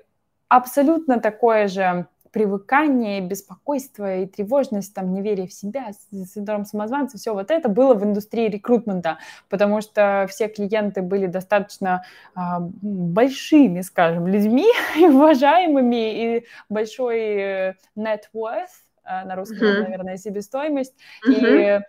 [0.47, 7.49] абсолютно такое же привыкание, беспокойство и тревожность, там, неверие в себя, синдром самозванца, все вот
[7.49, 12.03] это было в индустрии рекрутмента, потому что все клиенты были достаточно
[12.35, 14.67] а, большими, скажем, людьми,
[14.97, 18.67] уважаемыми, и большой э, net worth,
[19.05, 19.83] а, на русском, uh-huh.
[19.83, 20.93] наверное, себестоимость,
[21.25, 21.33] uh-huh.
[21.33, 21.81] и Э,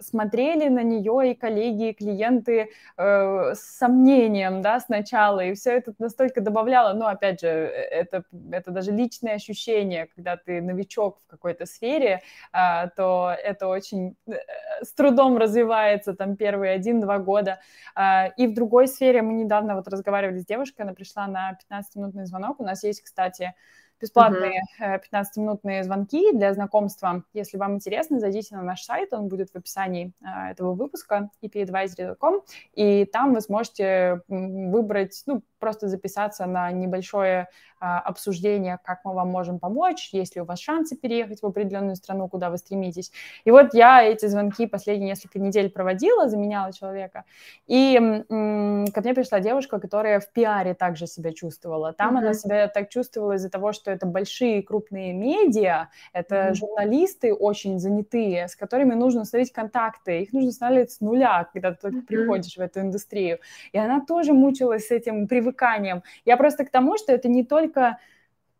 [0.00, 5.94] смотрели на нее и коллеги, и клиенты э, с сомнением, да, сначала, и все это
[5.98, 11.26] настолько добавляло, но, опять же, э, это, это даже личное ощущение, когда ты новичок в
[11.26, 14.34] какой-то сфере, э, то это очень э,
[14.82, 17.60] с трудом развивается там первые один-два года.
[17.96, 22.26] Э, и в другой сфере мы недавно вот разговаривали с девушкой, она пришла на 15-минутный
[22.26, 23.54] звонок, у нас есть, кстати,
[24.00, 25.00] бесплатные uh-huh.
[25.12, 27.24] 15-минутные звонки для знакомства.
[27.32, 32.42] Если вам интересно, зайдите на наш сайт, он будет в описании э, этого выпуска, epadvisory.com,
[32.74, 37.48] и там вы сможете выбрать, ну, просто записаться на небольшое
[37.80, 41.96] а, обсуждение, как мы вам можем помочь, есть ли у вас шансы переехать в определенную
[41.96, 43.12] страну, куда вы стремитесь.
[43.44, 47.24] И вот я эти звонки последние несколько недель проводила, заменяла человека,
[47.66, 51.92] и м- ко мне пришла девушка, которая в пиаре также себя чувствовала.
[51.92, 52.20] Там mm-hmm.
[52.20, 56.54] она себя так чувствовала из-за того, что это большие крупные медиа, это mm-hmm.
[56.54, 61.78] журналисты очень занятые, с которыми нужно установить контакты, их нужно устанавливать с нуля, когда ты
[61.80, 62.06] только mm-hmm.
[62.06, 63.38] приходишь в эту индустрию.
[63.72, 66.02] И она тоже мучилась с этим привыканием.
[66.24, 67.98] Я просто к тому, что это не только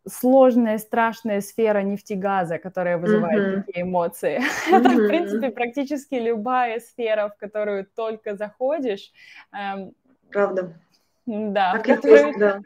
[0.07, 3.63] сложная, страшная сфера нефтегаза, которая вызывает mm-hmm.
[3.63, 4.39] такие эмоции.
[4.39, 4.77] Mm-hmm.
[4.79, 9.11] Это, в принципе, практически любая сфера, в которую только заходишь.
[9.51, 9.93] Эм,
[10.31, 10.73] Правда.
[11.25, 11.73] Да.
[11.73, 12.27] Так которую...
[12.27, 12.61] есть, да.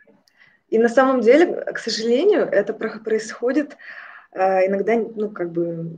[0.69, 3.77] И на самом деле, к сожалению, это происходит
[4.31, 5.97] э, иногда, ну, как бы,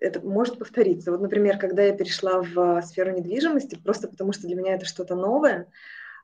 [0.00, 1.10] это может повториться.
[1.10, 5.14] Вот, например, когда я перешла в сферу недвижимости, просто потому что для меня это что-то
[5.14, 5.66] новое,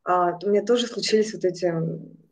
[0.04, 1.72] а, у меня тоже случились вот эти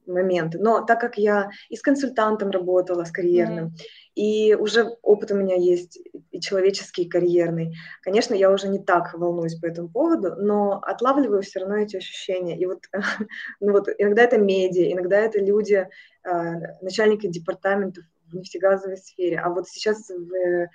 [0.06, 0.58] моменты.
[0.58, 4.14] Но так как я и с консультантом работала, с карьерным, mm-hmm.
[4.14, 5.98] и уже опыт у меня есть
[6.30, 11.42] и человеческий, и карьерный, конечно, я уже не так волнуюсь по этому поводу, но отлавливаю
[11.42, 12.58] все равно эти ощущения.
[12.58, 12.84] И вот,
[13.60, 15.88] ну вот иногда это медиа, иногда это люди,
[16.24, 19.38] а, начальники департаментов в нефтегазовой сфере.
[19.38, 20.68] А вот сейчас в э,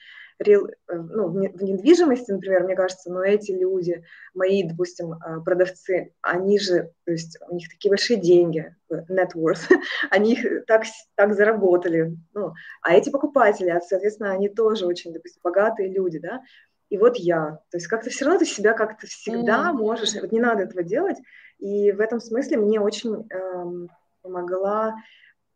[0.47, 6.91] ну, в недвижимости, например, мне кажется, но эти люди, мои, допустим, а, продавцы, они же,
[7.05, 9.69] то есть у них такие большие деньги, net worth,
[10.09, 10.83] они их так,
[11.15, 16.41] так заработали, ну, а эти покупатели, соответственно, они тоже очень, допустим, богатые люди, да,
[16.89, 19.77] и вот я, то есть как-то все равно ты себя как-то всегда mm.
[19.77, 21.17] можешь, вот не надо этого делать,
[21.57, 23.89] и в этом смысле мне очень эм,
[24.21, 24.95] помогла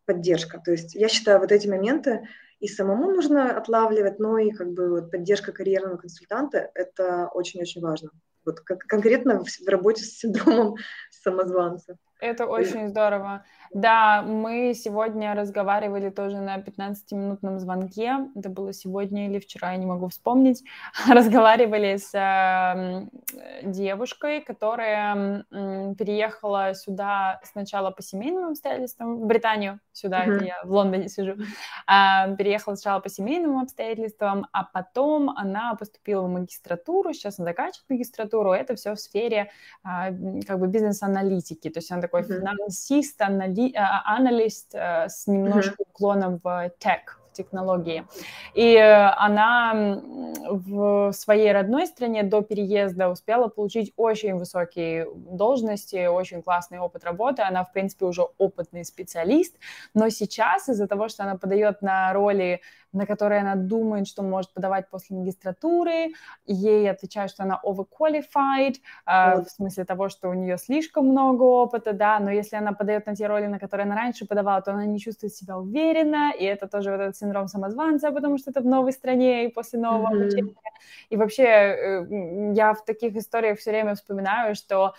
[0.05, 2.27] поддержка, то есть я считаю вот эти моменты,
[2.59, 8.11] и самому нужно отлавливать, но и как бы вот поддержка карьерного консультанта– это очень-очень важно.
[8.45, 10.75] Вот как, конкретно в, в работе с синдромом
[11.11, 11.97] самозванца.
[12.19, 13.43] Это очень здорово.
[13.73, 18.17] Да, мы сегодня разговаривали тоже на 15-минутном звонке.
[18.35, 20.63] Это было сегодня или вчера, я не могу вспомнить.
[21.09, 23.07] Разговаривали с э,
[23.63, 30.45] девушкой, которая э, переехала сюда сначала по семейным обстоятельствам, в Британию, сюда, mm-hmm.
[30.45, 31.33] я в Лондоне сижу.
[31.87, 37.89] Э, переехала сначала по семейным обстоятельствам, а потом она поступила в магистратуру, сейчас она заканчивает
[37.89, 38.51] магистратуру.
[38.51, 39.51] Это все в сфере
[39.83, 41.69] э, как бы бизнес-аналитики.
[41.69, 42.39] То есть она такой mm-hmm.
[42.39, 45.87] финансист, анали а, аналист э, с немножко mm-hmm.
[45.89, 48.05] уклоном в тех, технологии.
[48.53, 50.01] И она
[50.49, 57.43] в своей родной стране до переезда успела получить очень высокие должности, очень классный опыт работы.
[57.43, 59.55] Она, в принципе, уже опытный специалист,
[59.93, 62.61] но сейчас из-за того, что она подает на роли
[62.95, 66.13] на которые она думает, что может подавать после магистратуры.
[66.45, 71.93] Ей отвечают, что она overqualified, э, в смысле того, что у нее слишком много опыта,
[71.93, 74.85] да, но если она подает на те роли, на которые она раньше подавала, то она
[74.85, 78.65] не чувствует себя уверенно, и это тоже вот этот синдром самозванца, потому что это в
[78.65, 80.21] новой стране и после нового mm-hmm.
[80.21, 80.55] обучения.
[81.09, 84.93] И вообще э, я в таких историях все время вспоминаю, что,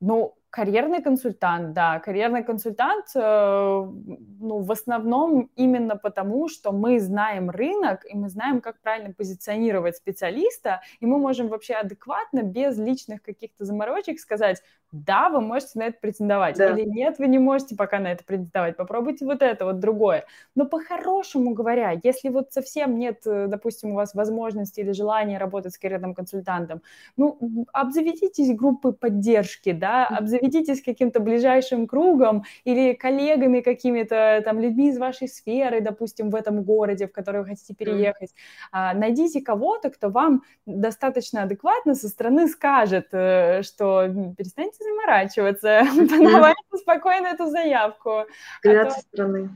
[0.00, 7.50] ну, Карьерный консультант, да, карьерный консультант, э, ну, в основном именно потому, что мы знаем
[7.50, 13.20] рынок, и мы знаем, как правильно позиционировать специалиста, и мы можем вообще адекватно, без личных
[13.22, 14.62] каких-то заморочек сказать,
[14.92, 16.70] да, вы можете на это претендовать, да.
[16.70, 20.24] или нет, вы не можете пока на это претендовать, попробуйте вот это, вот другое.
[20.54, 25.74] Но по-хорошему говоря, если вот совсем нет, э, допустим, у вас возможности или желания работать
[25.74, 26.80] с карьерным консультантом,
[27.16, 30.43] ну, обзаведитесь группой поддержки, да, обзаведитесь
[30.82, 37.06] каким-то ближайшим кругом или коллегами какими-то, там, людьми из вашей сферы, допустим, в этом городе,
[37.06, 38.34] в который вы хотите переехать.
[38.72, 46.60] А, найдите кого-то, кто вам достаточно адекватно со стороны скажет, э, что перестаньте заморачиваться, подавайте
[46.76, 48.24] спокойно эту заявку.
[48.62, 49.50] Взгляд со стороны.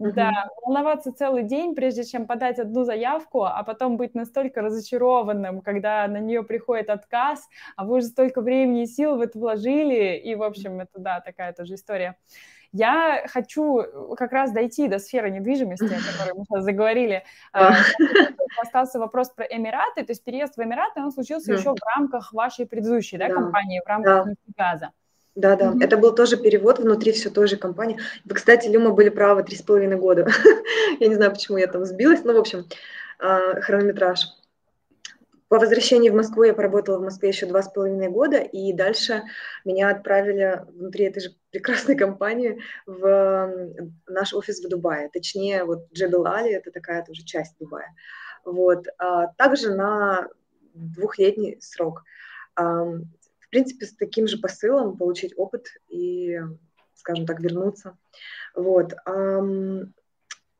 [0.00, 0.32] Да,
[0.64, 6.18] волноваться целый день, прежде чем подать одну заявку, а потом быть настолько разочарованным, когда на
[6.18, 10.42] нее приходит отказ, а вы уже столько времени и сил в это вложили, и, в
[10.42, 12.16] общем, это, да, такая тоже история.
[12.72, 13.82] Я хочу
[14.16, 17.24] как раз дойти до сферы недвижимости, о которой мы сейчас заговорили.
[17.52, 22.32] А, остался вопрос про Эмираты, то есть переезд в Эмираты, он случился еще в рамках
[22.32, 24.92] вашей предыдущей компании, в рамках нефтегаза.
[25.36, 25.84] Да, да, mm-hmm.
[25.84, 27.98] это был тоже перевод внутри все той же компании.
[28.24, 30.28] Вы, кстати, Люма были правы три с половиной года.
[31.00, 32.66] я не знаю, почему я там сбилась, но, в общем,
[33.18, 34.26] а, хронометраж.
[35.48, 39.22] По возвращении в Москву я поработала в Москве еще два с половиной года, и дальше
[39.64, 43.52] меня отправили внутри этой же прекрасной компании в
[44.06, 45.10] наш офис в Дубае.
[45.12, 47.92] Точнее, вот Джебел Али, это такая тоже часть Дубая.
[48.44, 48.86] Вот.
[48.98, 50.28] А также на
[50.74, 52.04] двухлетний срок
[53.50, 56.38] в принципе, с таким же посылом получить опыт и,
[56.94, 57.98] скажем так, вернуться.
[58.54, 58.94] Вот.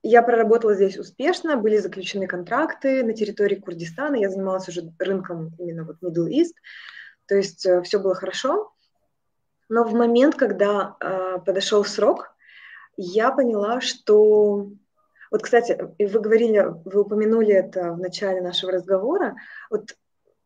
[0.03, 5.85] Я проработала здесь успешно, были заключены контракты на территории Курдистана, я занималась уже рынком именно
[5.85, 6.55] вот Middle East,
[7.27, 8.73] то есть э, все было хорошо.
[9.69, 12.35] Но в момент, когда э, подошел срок,
[12.97, 14.71] я поняла, что...
[15.31, 19.37] Вот, кстати, вы говорили, вы упомянули это в начале нашего разговора.
[19.71, 19.97] Вот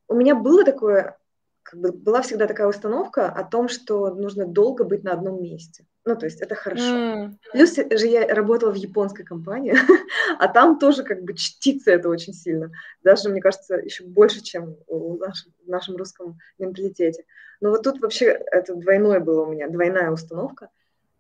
[0.09, 1.17] у меня было такое
[1.65, 5.87] как бы была всегда такая установка о том, что нужно долго быть на одном месте.
[6.05, 6.85] Ну, то есть это хорошо.
[6.85, 7.31] Mm.
[7.53, 9.75] Плюс же я работала в японской компании,
[10.39, 12.71] а там тоже как бы чтится это очень сильно.
[13.03, 17.25] Даже, мне кажется, еще больше, чем в нашем, в нашем русском менталитете.
[17.63, 20.69] Но вот тут вообще это двойное было у меня, двойная установка.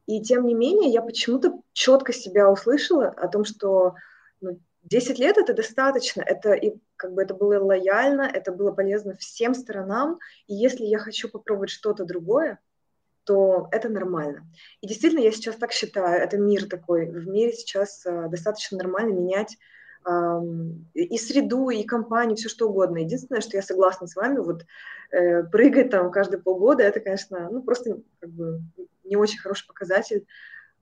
[0.06, 3.94] И тем не менее я почему-то четко себя услышала о том, что
[4.42, 9.16] ну, 10 лет это достаточно, это и как бы это было лояльно, это было полезно
[9.16, 12.60] всем сторонам, и если я хочу попробовать что-то другое,
[13.24, 14.46] то это нормально.
[14.82, 19.14] И действительно, я сейчас так считаю, это мир такой, в мире сейчас э, достаточно нормально
[19.14, 19.56] менять
[20.06, 20.40] э,
[20.92, 22.98] и среду, и компанию, все что угодно.
[22.98, 24.66] Единственное, что я согласна с вами, вот
[25.10, 28.60] э, прыгать там каждые полгода, это, конечно, ну просто как бы
[29.04, 30.26] не очень хороший показатель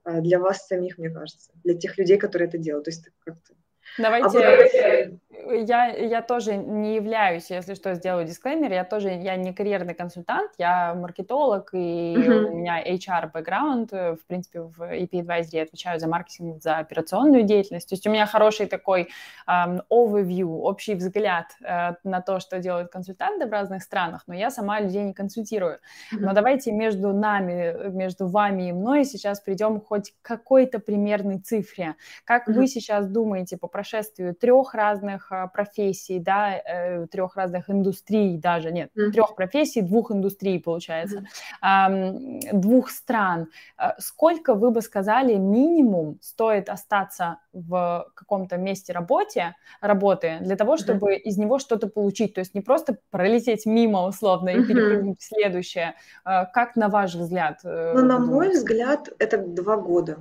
[0.03, 2.85] э, для вас самих, мне кажется, для тех людей, которые это делают.
[2.85, 3.53] То есть как-то
[3.97, 9.53] Давайте, а я, я тоже не являюсь, если что, сделаю дисклеймер, я тоже, я не
[9.53, 12.45] карьерный консультант, я маркетолог, и uh-huh.
[12.45, 17.95] у меня HR-бэкграунд, в принципе, в EP Advisory отвечаю за маркетинг, за операционную деятельность, то
[17.95, 19.09] есть у меня хороший такой
[19.47, 24.49] um, overview, общий взгляд uh, на то, что делают консультанты в разных странах, но я
[24.49, 25.79] сама людей не консультирую.
[26.13, 26.19] Uh-huh.
[26.19, 31.95] Но давайте между нами, между вами и мной сейчас придем хоть к какой-то примерной цифре.
[32.23, 32.53] Как uh-huh.
[32.53, 38.89] вы сейчас думаете по прошествию трех разных профессий, да, э, трех разных индустрий даже, нет,
[38.95, 39.11] mm-hmm.
[39.11, 41.25] трех профессий, двух индустрий, получается,
[41.63, 42.53] mm-hmm.
[42.53, 50.37] двух стран, а, сколько вы бы сказали минимум стоит остаться в каком-то месте работе, работы
[50.41, 51.29] для того, чтобы mm-hmm.
[51.29, 55.95] из него что-то получить, то есть не просто пролететь мимо условно и перепрыгнуть в следующее.
[56.23, 57.59] Как на ваш взгляд?
[57.63, 60.17] Э, ну, на мой взгляд, это два года.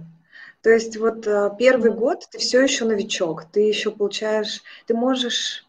[0.62, 5.66] То есть вот э, первый год ты все еще новичок, ты еще получаешь, ты можешь,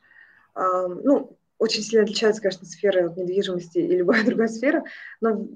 [0.55, 4.83] ну, очень сильно отличается, конечно, сфера от недвижимости и любая другая сфера,
[5.21, 5.47] но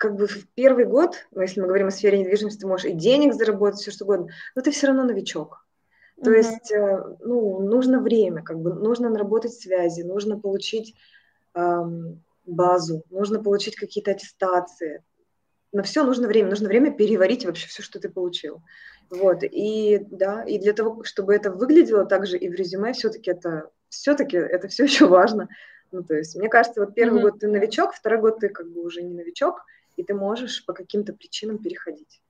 [0.00, 2.94] как бы в первый год, ну, если мы говорим о сфере недвижимости, ты можешь и
[2.94, 5.66] денег заработать, все что угодно, но ты все равно новичок.
[6.24, 6.36] То mm-hmm.
[6.36, 10.94] есть, э, ну, нужно время, как бы, нужно наработать связи, нужно получить
[11.54, 15.02] эм, базу, нужно получить какие-то аттестации
[15.72, 18.62] на все нужно время, нужно время переварить вообще все, что ты получил.
[19.08, 23.70] Вот, и да, и для того, чтобы это выглядело также и в резюме, все-таки это,
[23.88, 25.48] все-таки это все еще важно.
[25.92, 27.30] Ну, то есть, мне кажется, вот первый mm-hmm.
[27.30, 29.64] год ты новичок, второй год ты как бы уже не новичок,
[29.96, 32.20] и ты можешь по каким-то причинам переходить.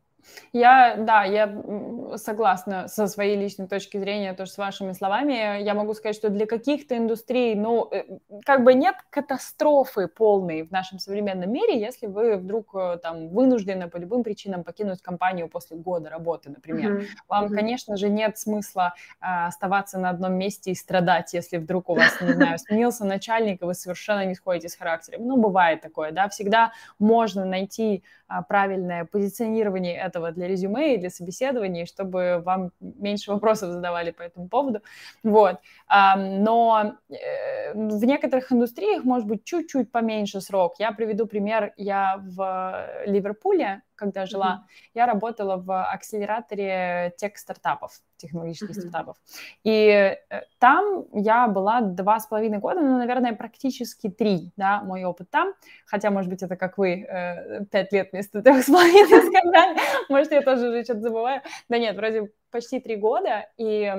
[0.52, 5.62] Я, да, я согласна со своей личной точки зрения, тоже с вашими словами.
[5.62, 8.04] Я могу сказать, что для каких-то индустрий, ну, э,
[8.44, 13.88] как бы нет катастрофы полной в нашем современном мире, если вы вдруг э, там вынуждены
[13.88, 16.92] по любым причинам покинуть компанию после года работы, например.
[16.92, 17.06] Mm-hmm.
[17.28, 17.54] Вам, mm-hmm.
[17.54, 22.21] конечно же, нет смысла а, оставаться на одном месте и страдать, если вдруг у вас,
[22.21, 25.27] не знаю, сменился начальник, и вы совершенно не сходите с характером.
[25.27, 28.02] Ну, бывает такое, да, всегда можно найти
[28.48, 34.48] правильное позиционирование этого для резюме и для собеседований, чтобы вам меньше вопросов задавали по этому
[34.48, 34.81] поводу.
[35.22, 35.56] Вот.
[35.88, 40.74] Но э, в некоторых индустриях может быть чуть-чуть поменьше срок.
[40.78, 41.72] Я приведу пример.
[41.76, 44.90] Я в Ливерпуле когда жила, mm-hmm.
[44.94, 48.81] я работала в акселераторе тех-стартапов, технологических mm-hmm.
[48.81, 49.17] стартапов.
[49.63, 50.17] И э,
[50.59, 55.53] там я была два с половиной года, ну, наверное, практически три, да, мой опыт там.
[55.85, 59.79] Хотя, может быть, это как вы, э, пять лет вместо трех с половиной сказали.
[60.09, 61.42] Может, я тоже уже что-то забываю.
[61.69, 63.48] Да нет, вроде почти три года.
[63.59, 63.94] И,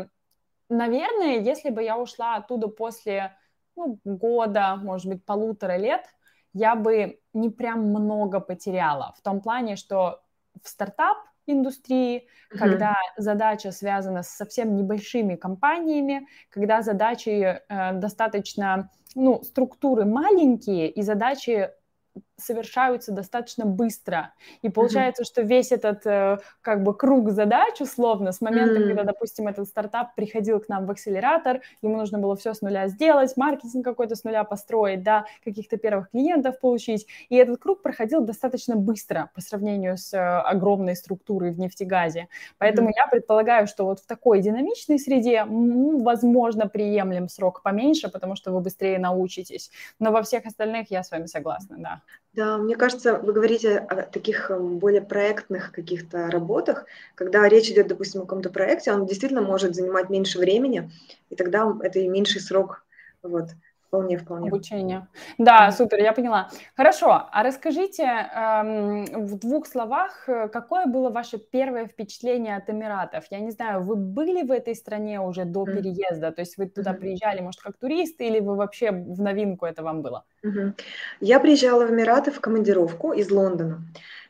[0.68, 3.36] наверное, если бы я ушла оттуда после
[3.76, 6.06] ну, года, может быть, полутора лет,
[6.54, 9.14] я бы не прям много потеряла.
[9.18, 10.22] В том плане, что
[10.62, 12.58] в стартап индустрии, mm-hmm.
[12.58, 21.02] когда задача связана с совсем небольшими компаниями, когда задачи э, достаточно, ну, структуры маленькие и
[21.02, 21.72] задачи
[22.42, 24.34] совершаются достаточно быстро.
[24.62, 25.26] И получается, mm-hmm.
[25.26, 28.88] что весь этот э, как бы круг задач, условно, с момента, mm-hmm.
[28.88, 32.88] когда, допустим, этот стартап приходил к нам в акселератор, ему нужно было все с нуля
[32.88, 37.08] сделать, маркетинг какой-то с нуля построить, да, каких-то первых клиентов получить.
[37.30, 42.28] И этот круг проходил достаточно быстро по сравнению с э, огромной структурой в нефтегазе.
[42.58, 43.06] Поэтому mm-hmm.
[43.06, 48.60] я предполагаю, что вот в такой динамичной среде, возможно, приемлем срок поменьше, потому что вы
[48.62, 49.72] быстрее научитесь.
[50.00, 52.02] Но во всех остальных я с вами согласна, да.
[52.34, 57.88] Да, мне кажется, вы говорите о таких эм, более проектных каких-то работах, когда речь идет,
[57.88, 60.90] допустим, о каком-то проекте, он действительно может занимать меньше времени,
[61.30, 62.86] и тогда это и меньший срок.
[63.22, 63.50] Вот.
[63.92, 64.48] Вполне, вполне.
[64.48, 65.08] Обучение.
[65.38, 66.50] Да, mm супер, я поняла.
[66.78, 73.26] Хорошо, а расскажите эм, в двух словах, э, какое было ваше первое впечатление от Эмиратов?
[73.32, 76.32] Я не знаю, вы были в этой стране уже до mm переезда?
[76.32, 79.84] То есть вы туда mm приезжали, может, как туристы, или вы вообще в новинку это
[79.84, 80.24] вам было?
[80.46, 80.72] mm
[81.20, 83.82] Я приезжала в Эмираты в командировку из Лондона.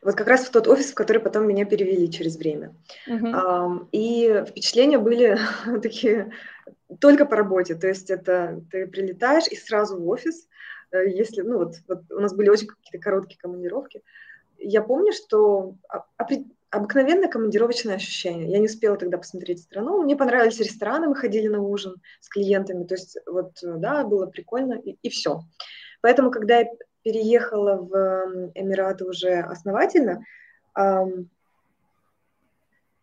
[0.01, 2.73] Вот как раз в тот офис, в который потом меня перевели через время.
[3.07, 3.87] Mm-hmm.
[3.91, 5.37] И впечатления были
[5.83, 6.31] такие
[6.99, 10.47] только по работе, то есть это ты прилетаешь и сразу в офис,
[10.91, 14.03] э, если, ну вот, вот у нас были очень какие-то короткие командировки.
[14.57, 15.75] Я помню, что
[16.69, 18.49] обыкновенное командировочное ощущение.
[18.49, 20.01] Я не успела тогда посмотреть страну.
[20.03, 24.75] Мне понравились рестораны, мы ходили на ужин с клиентами, то есть вот, да, было прикольно,
[24.75, 25.41] и, и все.
[26.01, 26.67] Поэтому, когда я
[27.03, 30.23] переехала в Эмираты уже основательно,
[30.77, 31.29] эм,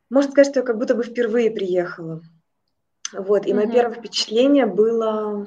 [0.08, 2.22] можно сказать, что я как будто бы впервые приехала.
[3.12, 3.54] Вот, и mm-hmm.
[3.54, 5.46] мое первое впечатление было,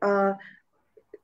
[0.00, 0.38] а,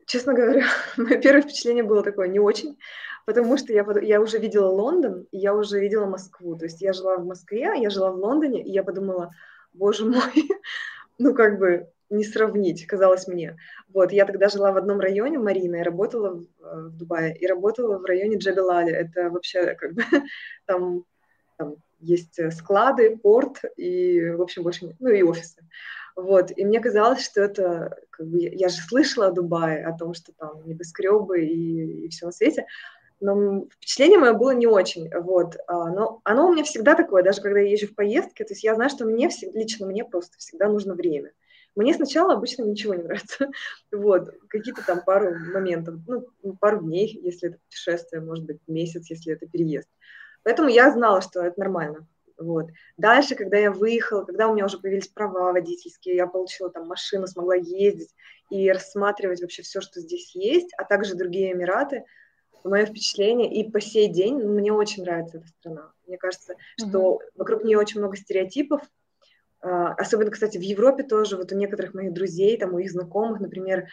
[0.07, 0.65] честно говоря,
[0.97, 2.79] мое первое впечатление было такое не очень,
[3.27, 6.57] потому что я, я уже видела Лондон, и я уже видела Москву.
[6.57, 9.31] То есть я жила в Москве, я жила в Лондоне, и я подумала,
[9.73, 10.49] боже мой,
[11.19, 13.57] ну как бы не сравнить, казалось мне.
[13.89, 17.47] Вот, я тогда жила в одном районе, Марина, и работала в, э, в Дубае, и
[17.47, 18.93] работала в районе Джабелали.
[18.93, 20.03] Это вообще как бы
[20.67, 21.05] там,
[21.57, 25.63] там есть э, склады, порт и, в общем, больше ну и офисы.
[26.17, 30.13] Вот, и мне казалось, что это, как бы, я же слышала о Дубае, о том,
[30.15, 32.67] что там небоскребы и, и все на свете,
[33.21, 37.43] но впечатление мое было не очень, вот, а, но оно у меня всегда такое, даже
[37.43, 40.69] когда я езжу в поездке, то есть я знаю, что мне, лично мне просто всегда
[40.69, 41.33] нужно время.
[41.77, 43.51] Мне сначала обычно ничего не нравится,
[43.93, 46.27] вот, какие-то там пару моментов, ну,
[46.59, 49.89] пару дней, если это путешествие, может быть, месяц, если это переезд.
[50.43, 52.07] Поэтому я знала, что это нормально.
[52.39, 52.69] Вот.
[52.97, 57.27] Дальше, когда я выехала, когда у меня уже появились права водительские, я получила там машину,
[57.27, 58.15] смогла ездить
[58.49, 62.05] и рассматривать вообще все, что здесь есть, а также другие Эмираты,
[62.65, 65.93] мое впечатление, и по сей день ну, мне очень нравится эта страна.
[66.07, 67.31] Мне кажется, что mm-hmm.
[67.37, 68.81] вокруг нее очень много стереотипов,
[69.63, 73.41] а, особенно, кстати, в Европе тоже, вот у некоторых моих друзей, там, у их знакомых,
[73.41, 73.89] например,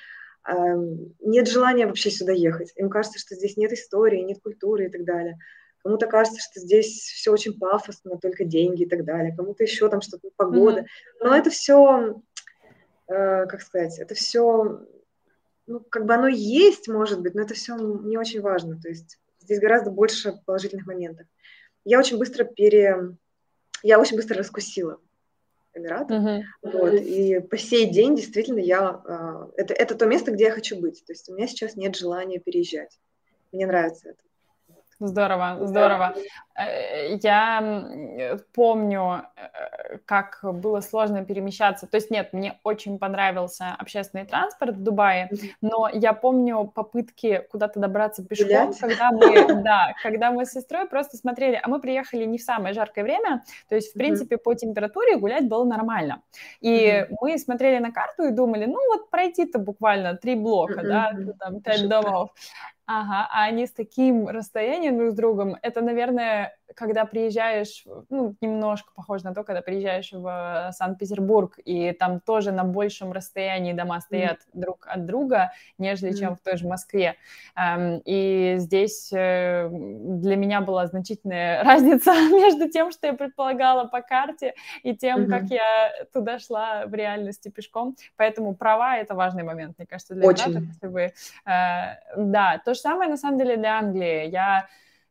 [1.19, 2.71] нет желания вообще сюда ехать.
[2.77, 5.37] Им кажется, что здесь нет истории, нет культуры и так далее.
[5.87, 9.33] Кому-то кажется, что здесь все очень пафосно, только деньги и так далее.
[9.33, 10.81] Кому-то еще там что-то погода.
[10.81, 11.21] Mm-hmm.
[11.21, 12.21] Но это все,
[13.07, 14.81] э, как сказать, это все,
[15.65, 18.77] ну, как бы оно есть, может быть, но это все не очень важно.
[18.81, 21.25] То есть здесь гораздо больше положительных моментов.
[21.85, 23.15] Я очень быстро пере...
[23.81, 24.99] Я очень быстро раскусила
[25.73, 26.15] Эмираты.
[26.15, 26.41] Uh-huh.
[26.63, 29.01] Вот, и по сей день действительно я...
[29.07, 31.05] Э, это, это то место, где я хочу быть.
[31.05, 32.99] То есть у меня сейчас нет желания переезжать.
[33.53, 34.26] Мне нравится это.
[34.99, 36.15] Здорово, здорово.
[36.57, 41.85] Э, я помню, э, как было сложно перемещаться.
[41.87, 45.29] То есть нет, мне очень понравился общественный транспорт в Дубае,
[45.61, 51.17] но я помню попытки куда-то добраться пешком, когда мы, да, когда мы с сестрой просто
[51.17, 55.17] смотрели, а мы приехали не в самое жаркое время, то есть, в принципе, по температуре
[55.17, 56.23] гулять было нормально.
[56.61, 61.61] И мы смотрели на карту и думали, ну вот пройти-то буквально три блока, да, там
[61.61, 62.31] пять домов.
[62.89, 68.91] Ага, а они с таким расстоянием друг с другом, это, наверное, когда приезжаешь, ну, немножко
[68.95, 74.37] похоже на то, когда приезжаешь в Санкт-Петербург, и там тоже на большем расстоянии дома стоят
[74.37, 74.49] mm.
[74.53, 76.19] друг от друга, нежели mm.
[76.19, 77.15] чем в той же Москве.
[78.05, 84.53] И здесь э, для меня была значительная разница между тем, что я предполагала по карте,
[84.83, 85.29] и тем, mm-hmm.
[85.29, 87.95] как я туда шла в реальности пешком.
[88.17, 90.67] Поэтому права— это важный момент, мне кажется, для Очень.
[90.73, 91.13] если вы...
[91.45, 94.29] Э, да, то же самое, на самом деле, для Англии.
[94.29, 94.67] Я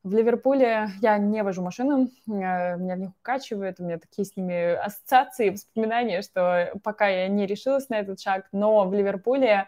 [0.06, 4.74] в Ливерпуле я не вожу машину, меня в них укачивает, у меня такие с ними
[4.74, 9.66] ассоциации, воспоминания, что пока я не решилась на этот шаг, но в Ливерпуле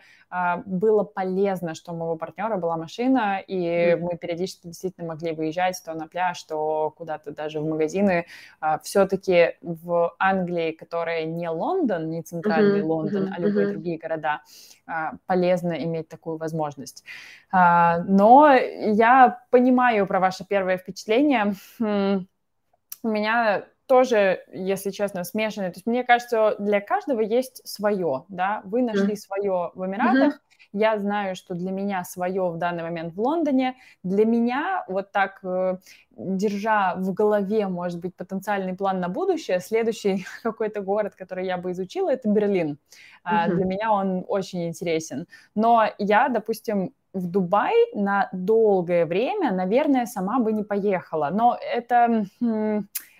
[0.66, 3.96] было полезно, что у моего партнера была машина, и mm.
[3.96, 8.26] мы периодически действительно могли выезжать то на пляж, то куда-то даже в магазины.
[8.60, 12.84] А, все-таки в Англии, которая не Лондон, не центральный mm-hmm.
[12.84, 13.32] Лондон, mm-hmm.
[13.34, 13.72] а любые mm-hmm.
[13.72, 14.42] другие города,
[14.86, 17.04] а, полезно иметь такую возможность.
[17.50, 21.54] Но я понимаю про ваше первое впечатление.
[21.80, 25.70] У меня тоже, если честно, смешанные.
[25.70, 28.60] То есть мне кажется, для каждого есть свое, да.
[28.64, 29.16] Вы нашли mm.
[29.16, 30.68] свое в Эмиратах, mm-hmm.
[30.74, 33.76] я знаю, что для меня свое в данный момент в Лондоне.
[34.02, 35.78] Для меня вот так, э,
[36.10, 41.72] держа в голове, может быть, потенциальный план на будущее, следующий какой-то город, который я бы
[41.72, 42.78] изучила, это Берлин.
[43.24, 43.54] Mm-hmm.
[43.54, 45.26] Для меня он очень интересен.
[45.54, 51.30] Но я, допустим, в Дубай на долгое время, наверное, сама бы не поехала.
[51.32, 52.26] Но это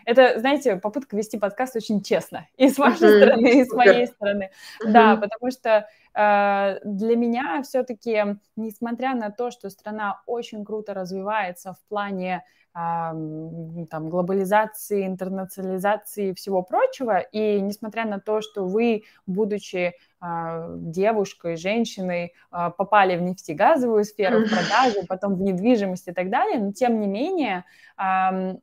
[0.09, 2.49] это, знаете, попытка вести подкаст очень честно.
[2.57, 3.17] И с вашей mm-hmm.
[3.19, 4.51] стороны, и с моей стороны.
[4.83, 4.91] Mm-hmm.
[4.91, 11.75] Да, потому что э, для меня все-таки, несмотря на то, что страна очень круто развивается
[11.75, 12.43] в плане
[12.79, 17.19] там, глобализации, интернационализации и всего прочего.
[17.19, 24.41] И несмотря на то, что вы, будучи а, девушкой, женщиной, а, попали в нефтегазовую сферу,
[24.41, 27.65] в продажу, потом в недвижимость и так далее, но тем не менее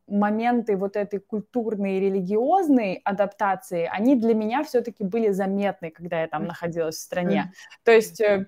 [0.08, 6.28] моменты вот этой культурной и религиозной адаптации, они для меня все-таки были заметны, когда я
[6.28, 7.52] там находилась в стране.
[7.84, 8.48] То есть э,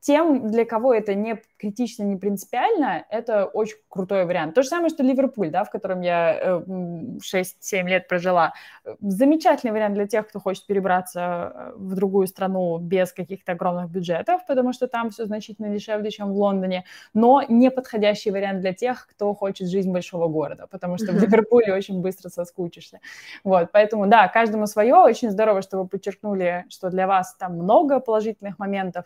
[0.00, 4.54] тем, для кого это не критично, не принципиально, это очень крутой вариант.
[4.54, 8.52] То же самое, что Ливерпуль, да, в котором я 6-7 э, лет прожила.
[9.00, 14.44] Замечательный вариант для тех, кто хочет перебраться э, в другую страну без каких-то огромных бюджетов,
[14.46, 19.06] потому что там все значительно дешевле, чем в Лондоне, но не подходящий вариант для тех,
[19.08, 22.98] кто хочет жизнь большого города, потому что в Ливерпуле очень быстро соскучишься.
[23.44, 24.96] Вот, поэтому, да, каждому свое.
[24.96, 29.04] Очень здорово, что вы подчеркнули, что для вас там много положительных моментов.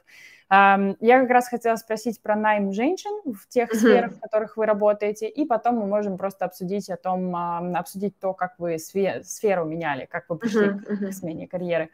[0.49, 3.77] Я как раз хотела спросить про найм женщин в тех uh-huh.
[3.77, 7.35] сферах, в которых вы работаете, и потом мы можем просто обсудить о том,
[7.77, 11.09] обсудить то, как вы сферу меняли, как вы пришли uh-huh, uh-huh.
[11.09, 11.91] к смене карьеры.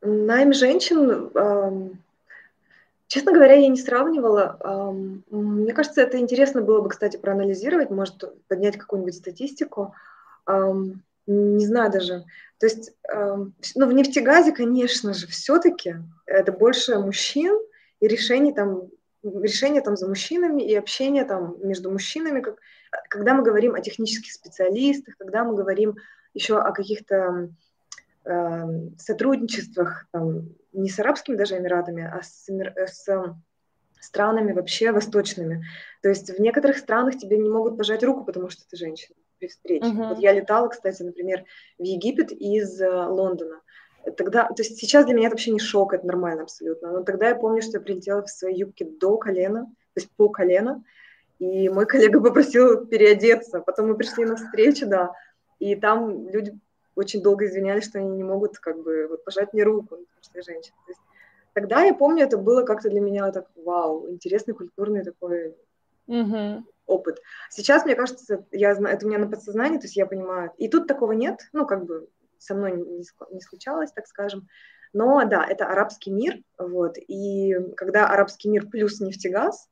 [0.00, 1.30] Найм женщин,
[3.06, 4.94] честно говоря, я не сравнивала.
[5.30, 9.94] Мне кажется, это интересно было бы, кстати, проанализировать, может поднять какую-нибудь статистику.
[11.26, 12.24] Не знаю даже.
[12.58, 12.92] То есть,
[13.74, 15.96] ну, в нефтегазе, конечно же, все-таки
[16.26, 17.58] это больше мужчин,
[18.00, 18.88] и решение там,
[19.22, 22.56] решение там за мужчинами, и общение там между мужчинами, как,
[23.08, 25.96] когда мы говорим о технических специалистах, когда мы говорим
[26.34, 27.50] еще о каких-то
[28.24, 28.64] э,
[28.98, 33.34] сотрудничествах, там, не с Арабскими даже Эмиратами, а с, с
[34.00, 35.64] странами вообще восточными.
[36.02, 39.48] То есть в некоторых странах тебе не могут пожать руку, потому что ты женщина при
[39.48, 39.86] встрече.
[39.86, 40.08] Uh-huh.
[40.10, 41.44] Вот я летала, кстати, например,
[41.78, 43.60] в Египет из э, Лондона.
[44.16, 46.92] Тогда, то есть сейчас для меня это вообще не шок, это нормально абсолютно.
[46.92, 50.28] Но тогда я помню, что я прилетела в своей юбке до колена, то есть по
[50.28, 50.82] колено,
[51.38, 53.60] и мой коллега попросил переодеться.
[53.60, 55.12] Потом мы пришли на встречу, да,
[55.58, 56.58] и там люди
[56.94, 60.38] очень долго извинялись, что они не могут как бы вот, пожать мне руку, потому что
[60.38, 60.76] я женщина.
[60.86, 61.00] То есть,
[61.54, 65.54] тогда я помню, это было как-то для меня так, вау, интересный культурный такой
[66.08, 66.62] mm-hmm.
[66.90, 67.20] Опыт.
[67.50, 70.52] Сейчас, мне кажется, я это у меня на подсознании, то есть я понимаю.
[70.58, 74.48] И тут такого нет, ну, как бы со мной не, не случалось, так скажем.
[74.92, 79.68] Но да, это арабский мир, вот, и когда арабский мир плюс нефтегаз,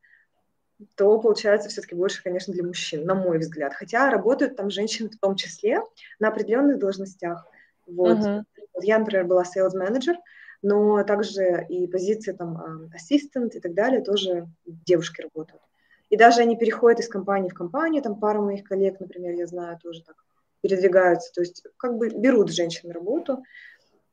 [0.94, 3.74] то получается все-таки больше, конечно, для мужчин, на мой взгляд.
[3.74, 5.80] Хотя работают там женщины в том числе
[6.20, 7.46] на определенных должностях.
[7.86, 8.18] Вот.
[8.18, 8.44] Uh-huh.
[8.74, 10.14] вот я, например, была sales manager,
[10.62, 15.62] но также и позиции там assistant и так далее тоже девушки работают.
[16.10, 19.78] И даже они переходят из компании в компанию, там пара моих коллег, например, я знаю,
[19.78, 20.16] тоже так
[20.60, 23.44] передвигаются, то есть как бы берут женщин работу,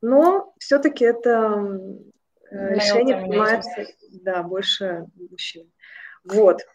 [0.00, 1.80] но все-таки это
[2.50, 3.86] э, решение принимается,
[4.22, 5.70] да, больше мужчин.
[6.24, 6.66] Вот.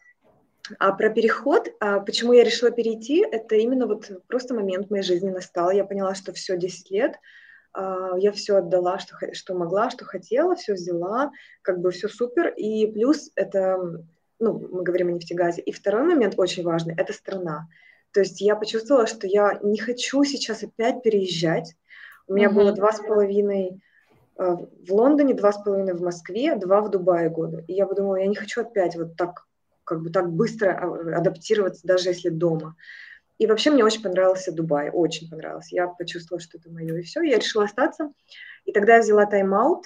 [0.80, 5.04] А про переход, а почему я решила перейти, это именно вот просто момент в моей
[5.04, 5.72] жизни настал.
[5.72, 7.16] Я поняла, что все 10 лет,
[7.74, 12.50] а, я все отдала, что, что могла, что хотела, все взяла, как бы все супер.
[12.56, 14.04] И плюс это,
[14.42, 15.62] ну, мы говорим о нефтегазе.
[15.62, 17.70] И второй момент очень важный– это страна.
[18.12, 21.76] То есть я почувствовала, что я не хочу сейчас опять переезжать.
[22.28, 22.54] У меня mm-hmm.
[22.54, 23.82] было два с половиной
[24.38, 27.64] а, в Лондоне, два с половиной в Москве, два в Дубае года.
[27.68, 29.46] И я подумала, я не хочу опять вот так,
[29.84, 32.76] как бы так быстро а, адаптироваться, даже если дома.
[33.38, 35.76] И вообще мне очень понравился Дубай, очень понравился.
[35.76, 37.22] Я почувствовала, что это мое, и все.
[37.22, 38.12] Я решила остаться.
[38.66, 39.86] И тогда я взяла тайм-аут.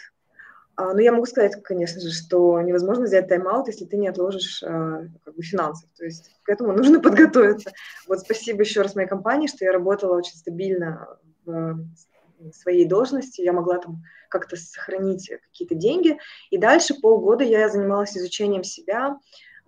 [0.77, 4.61] А, но я могу сказать, конечно же, что невозможно взять тайм-аут, если ты не отложишь
[4.63, 5.89] а, как бы, финансов.
[5.97, 7.71] То есть к этому нужно подготовиться.
[8.07, 13.41] Вот спасибо еще раз моей компании, что я работала очень стабильно в своей должности.
[13.41, 16.17] Я могла там как-то сохранить какие-то деньги.
[16.49, 19.17] И дальше полгода я занималась изучением себя,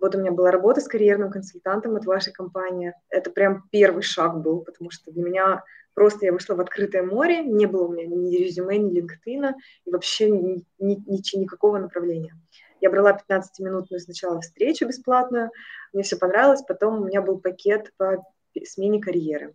[0.00, 2.94] вот у меня была работа с карьерным консультантом от вашей компании.
[3.08, 5.64] Это прям первый шаг был, потому что для меня
[5.98, 9.52] просто я вышла в открытое море, не было у меня ни резюме, ни LinkedIn,
[9.84, 12.36] и вообще ни, ни, ни, никакого направления.
[12.80, 15.50] Я брала 15-минутную сначала встречу бесплатную,
[15.92, 18.24] мне все понравилось, потом у меня был пакет по
[18.64, 19.52] смене карьеры.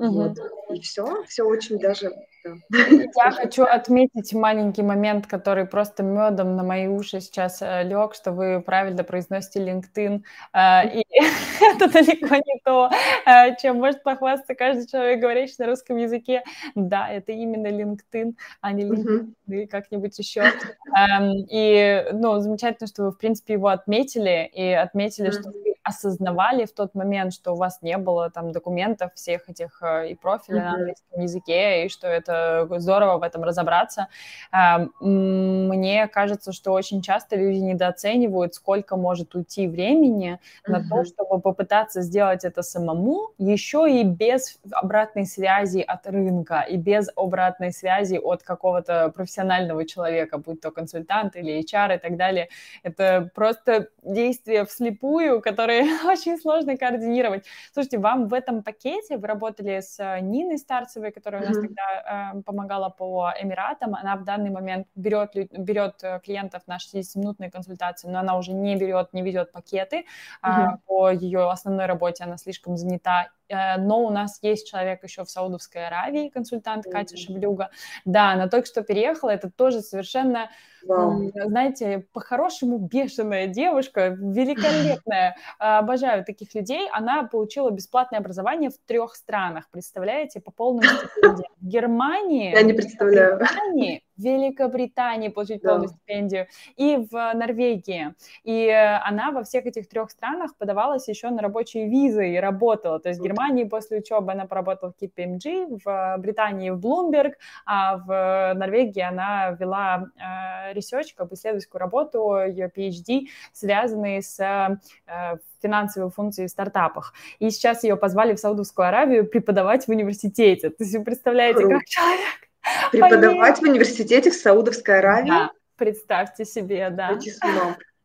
[0.00, 0.12] Угу.
[0.12, 0.38] Вот.
[0.70, 2.10] И все, все очень даже
[2.44, 8.32] я хочу отметить маленький момент, который просто медом на мои уши сейчас э, лег, что
[8.32, 10.22] вы правильно произносите LinkedIn,
[10.54, 11.04] э, и
[11.74, 12.90] это далеко не то,
[13.26, 16.42] э, чем может похвастаться каждый человек, говорящий на русском языке.
[16.74, 20.40] Да, это именно LinkedIn, а не LinkedIn или как-нибудь еще.
[20.40, 26.66] Эм, и, ну, замечательно, что вы, в принципе, его отметили, и отметили, что вы осознавали
[26.66, 30.74] в тот момент, что у вас не было там документов всех этих и профиля на
[30.74, 34.08] английском языке, и что это здорово в этом разобраться.
[34.52, 40.72] А, мне кажется, что очень часто люди недооценивают, сколько может уйти времени uh-huh.
[40.72, 46.76] на то, чтобы попытаться сделать это самому, еще и без обратной связи от рынка и
[46.76, 52.48] без обратной связи от какого-то профессионального человека, будь то консультант или HR и так далее.
[52.82, 55.40] Это просто действия вслепую,
[55.70, 57.44] которые очень сложно координировать.
[57.72, 61.62] Слушайте, вам в этом пакете, вы работали с Ниной Старцевой, которая у нас mm-hmm.
[61.62, 67.50] тогда Эм, помогала по Эмиратам, она в данный момент берет, берет э, клиентов на 60-минутные
[67.50, 70.04] консультации, но она уже не берет, не ведет пакеты.
[70.42, 70.78] Mm-hmm.
[70.86, 75.30] По ее основной работе она слишком занята Э, но у нас есть человек еще в
[75.30, 76.90] Саудовской Аравии, консультант mm-hmm.
[76.90, 77.70] Катя Шевлюга.
[78.04, 80.50] Да, она только что переехала, это тоже совершенно,
[80.86, 81.30] wow.
[81.46, 85.36] знаете, по-хорошему бешеная девушка, великолепная.
[85.58, 86.88] Обожаю таких людей.
[86.92, 90.86] Она получила бесплатное образование в трех странах, представляете, по полной.
[91.22, 93.36] В Германии, Я не представляю.
[93.36, 95.70] В Германии, Великобритании получить да.
[95.70, 96.46] полную стипендию
[96.76, 98.14] и в Норвегии.
[98.44, 103.00] И она во всех этих трех странах подавалась еще на рабочие визы и работала.
[103.00, 107.32] То есть в Германии после учебы она поработала в KPMG, в Британии в Bloomberg,
[107.66, 114.38] а в Норвегии она вела э, research, как бы исследовательскую работу, ее PhD, связанные с
[114.40, 117.14] э, финансовой функцией в стартапах.
[117.38, 120.70] И сейчас ее позвали в Саудовскую Аравию преподавать в университете.
[120.70, 121.74] То есть вы представляете, Круто.
[121.74, 122.49] как человек
[122.92, 125.28] Преподавать в университете в Саудовской Аравии?
[125.28, 127.18] Да, представьте себе, да.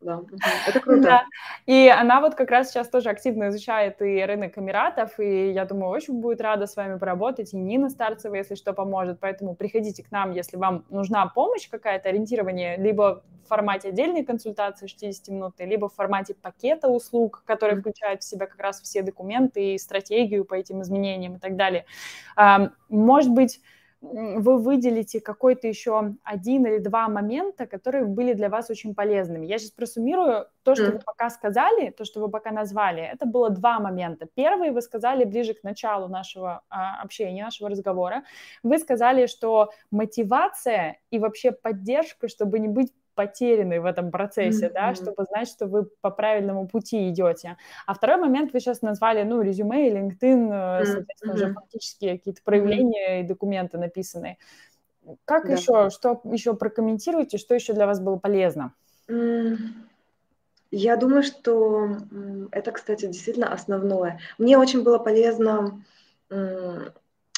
[0.01, 0.22] Да,
[0.68, 1.01] это круто.
[1.01, 1.26] Да.
[1.66, 5.89] И она вот как раз сейчас тоже активно изучает и рынок Эмиратов, и я думаю,
[5.89, 10.12] очень будет рада с вами поработать, и Нина Старцева, если что, поможет, поэтому приходите к
[10.12, 15.89] нам, если вам нужна помощь какая-то, ориентирование, либо в формате отдельной консультации 60 минут, либо
[15.89, 20.53] в формате пакета услуг, который включает в себя как раз все документы и стратегию по
[20.53, 21.86] этим изменениям и так далее.
[22.89, 23.60] Может быть,
[24.02, 29.46] вы выделите какой-то еще один или два момента, которые были для вас очень полезными.
[29.46, 30.91] Я сейчас просуммирую то, что mm.
[30.93, 33.02] вы пока сказали, то, что вы пока назвали.
[33.02, 34.28] Это было два момента.
[34.34, 38.24] Первый вы сказали ближе к началу нашего а, общения, нашего разговора.
[38.64, 44.74] Вы сказали, что мотивация и вообще поддержка, чтобы не быть потерянный в этом процессе, mm-hmm.
[44.74, 47.57] да, чтобы знать, что вы по правильному пути идете.
[47.88, 50.86] А второй момент вы сейчас назвали, ну, резюме, LinkedIn, mm-hmm.
[50.86, 53.24] соответственно, уже фактически какие-то проявления mm-hmm.
[53.24, 54.38] и документы написанные.
[55.26, 55.53] Как да.
[55.53, 58.74] еще, что еще прокомментируете, что еще для вас было полезно?
[60.72, 61.97] Я думаю, что
[62.51, 64.20] это, кстати, действительно основное.
[64.38, 65.84] Мне очень было полезно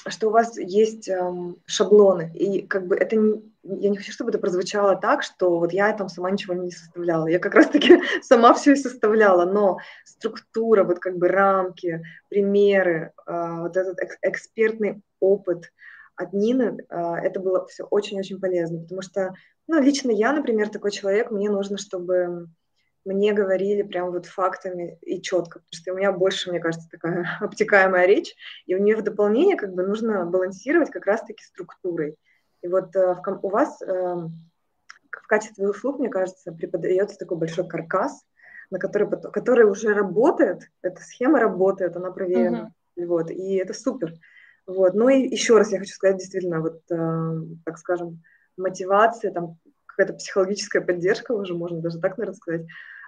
[0.09, 3.15] что у вас есть эм, шаблоны, и как бы это
[3.63, 7.27] я не хочу, чтобы это прозвучало так, что вот я там сама ничего не составляла.
[7.27, 13.55] Я как раз-таки сама все и составляла, но структура, вот как бы рамки, примеры, э,
[13.61, 15.71] вот этот эк- экспертный опыт
[16.15, 19.33] от Нины, э, это было все очень-очень полезно, потому что,
[19.67, 22.47] ну, лично я, например, такой человек, мне нужно, чтобы
[23.05, 27.27] мне говорили прям вот фактами и четко, потому что у меня больше, мне кажется, такая
[27.41, 28.35] обтекаемая речь,
[28.65, 32.15] и у нее в дополнение как бы нужно балансировать как раз-таки структурой.
[32.61, 37.67] И вот э, в, у вас э, в качестве услуг, мне кажется, преподается такой большой
[37.67, 38.25] каркас,
[38.69, 42.73] на который, который уже работает, эта схема работает, она проверена.
[42.97, 43.05] Uh-huh.
[43.05, 44.13] Вот, и это супер.
[44.65, 44.93] Вот.
[44.95, 48.21] Ну и еще раз я хочу сказать, действительно, вот, э, так скажем,
[48.57, 49.57] мотивация, там
[49.97, 52.65] какая-то психологическая поддержка уже, можно даже так, наверное, сказать,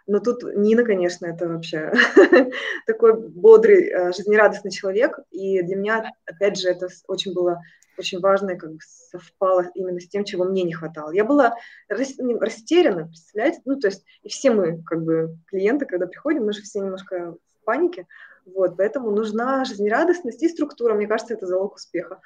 [0.08, 1.94] но тут Нина, конечно, это вообще
[2.88, 5.20] такой бодрый, э, жизнерадостный человек.
[5.30, 7.62] И для меня, опять же, это очень было
[7.96, 11.12] очень важно, как бы совпало именно с тем, чего мне не хватало.
[11.12, 11.54] Я была
[11.90, 13.62] растеряна, представляете?
[13.66, 17.34] Ну, то есть, и все мы, как бы, клиенты, когда приходим, мы же все немножко
[17.34, 18.08] в панике.
[18.46, 20.96] Вот, поэтому нужна жизнерадостность и структура.
[20.96, 22.20] Мне кажется, это залог успеха.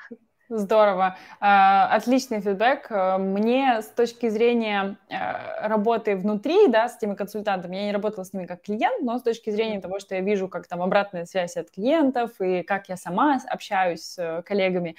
[0.55, 1.17] Здорово.
[1.39, 2.91] А, отличный фидбэк.
[2.91, 8.23] Э, мне с точки зрения э, работы внутри, да, с теми консультантами, я не работала
[8.23, 11.25] с ними как клиент, но с точки зрения того, что я вижу, как там обратная
[11.25, 14.95] связь от клиентов и как я сама общаюсь с э, коллегами,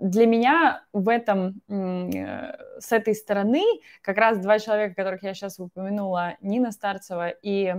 [0.00, 3.62] для меня в этом, с этой стороны,
[4.02, 7.76] как раз два человека, которых я сейчас упомянула, Нина Старцева и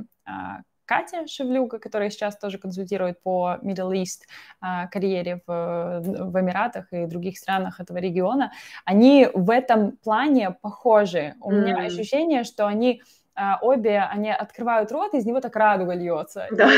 [0.85, 4.23] Катя Шевлюка, которая сейчас тоже консультирует по Middle East
[4.61, 8.51] а, карьере в, в Эмиратах и других странах этого региона,
[8.85, 11.35] они в этом плане похожи.
[11.41, 11.55] У mm.
[11.55, 13.01] меня ощущение, что они
[13.35, 16.47] а, обе, они открывают рот, из него так радуга льется.
[16.51, 16.69] Да.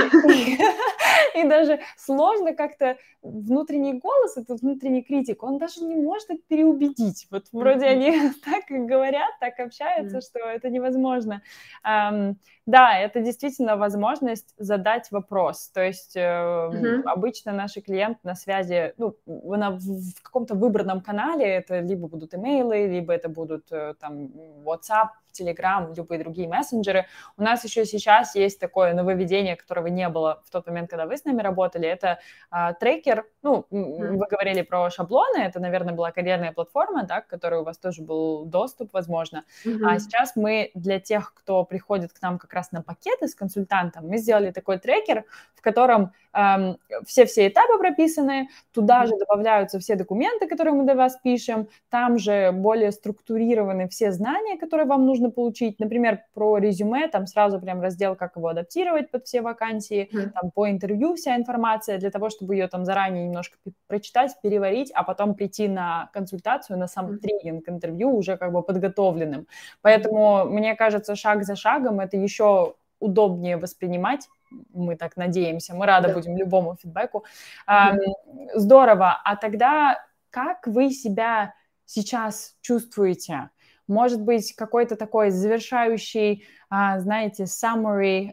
[1.36, 7.28] И, даже сложно как-то внутренний голос, этот внутренний критик, он даже не может это переубедить.
[7.30, 8.12] Вот вроде они
[8.46, 11.44] так говорят, так общаются, что это невозможно.
[11.84, 15.70] Да, это действительно возможность задать вопрос.
[15.70, 17.04] То есть uh-huh.
[17.06, 22.88] обычно наши клиенты на связи, ну, на, в каком-то выбранном канале, это либо будут имейлы,
[22.88, 24.32] либо это будут э, там
[24.66, 27.06] WhatsApp, Telegram, любые другие мессенджеры.
[27.38, 31.18] У нас еще сейчас есть такое нововведение, которого не было в тот момент, когда вы
[31.18, 31.88] с нами работали.
[31.88, 32.20] Это
[32.50, 33.26] а, трекер.
[33.44, 35.38] Ну, вы говорили про шаблоны.
[35.38, 39.44] Это, наверное, была карьерная платформа, да, к которой у вас тоже был доступ, возможно.
[39.66, 39.86] Mm-hmm.
[39.86, 44.08] А сейчас мы для тех, кто приходит к нам как раз на пакеты с консультантом,
[44.08, 45.26] мы сделали такой трекер,
[45.56, 49.08] в котором эм, все-все этапы прописаны, туда mm-hmm.
[49.08, 54.58] же добавляются все документы, которые мы для вас пишем, там же более структурированы все знания,
[54.58, 55.80] которые вам нужно получить.
[55.80, 60.30] Например, про резюме, там сразу прям раздел, как его адаптировать под все вакансии, mm-hmm.
[60.32, 63.58] там по интервью вся информация, для того, чтобы ее там заранее немножко
[63.88, 67.18] прочитать, переварить, а потом прийти на консультацию, на сам mm-hmm.
[67.18, 69.48] тренинг, интервью уже как бы подготовленным.
[69.82, 74.28] Поэтому, мне кажется, шаг за шагом это еще удобнее воспринимать,
[74.74, 76.14] мы так надеемся, мы рады да.
[76.14, 77.26] будем любому фидбэку.
[77.70, 77.98] Mm-hmm.
[78.56, 79.22] Здорово.
[79.24, 79.98] А тогда
[80.30, 81.54] как вы себя
[81.86, 83.50] сейчас чувствуете?
[83.88, 88.32] Может быть, какой-то такой завершающий, а, знаете, summary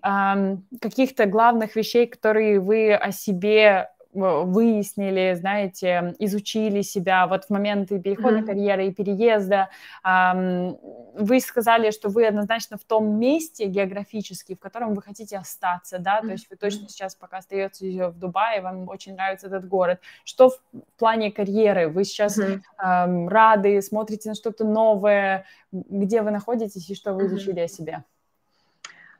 [0.80, 8.38] каких-то главных вещей, которые вы о себе выяснили, знаете, изучили себя вот в моменты перехода
[8.38, 8.46] mm-hmm.
[8.46, 9.68] карьеры и переезда.
[10.04, 16.20] Вы сказали, что вы однозначно в том месте географически, в котором вы хотите остаться, да,
[16.20, 16.26] mm-hmm.
[16.26, 20.00] то есть вы точно сейчас пока остаетесь в Дубае, вам очень нравится этот город.
[20.24, 20.58] Что в
[20.96, 21.88] плане карьеры?
[21.88, 23.28] Вы сейчас mm-hmm.
[23.28, 27.64] рады, смотрите на что-то новое, где вы находитесь и что вы изучили mm-hmm.
[27.64, 28.04] о себе?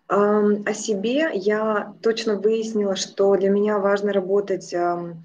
[0.07, 5.17] О себе я точно выяснила, что для меня важно работать а,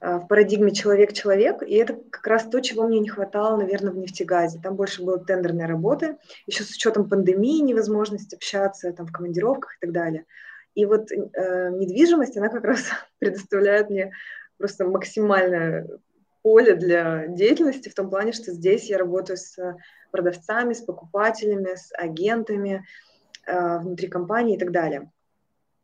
[0.00, 4.58] в парадигме человек-человек, и это как раз то, чего мне не хватало, наверное, в нефтегазе.
[4.62, 9.80] Там больше было тендерной работы, еще с учетом пандемии, невозможность общаться там, в командировках и
[9.86, 10.24] так далее.
[10.74, 12.84] И вот э, недвижимость, она как раз
[13.18, 14.12] предоставляет мне
[14.56, 15.88] просто максимальное
[16.40, 19.58] поле для деятельности в том плане, что здесь я работаю с
[20.10, 23.05] продавцами, с покупателями, с агентами, Э,
[23.46, 25.10] внутри компании и так далее.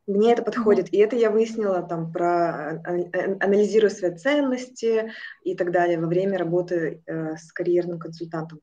[0.06, 0.96] Мне это подходит, mm-hmm.
[0.96, 5.12] и это я выяснила там про э, э, анализируя свои ценности
[5.44, 8.60] и так далее во время работы э, с карьерным консультантом.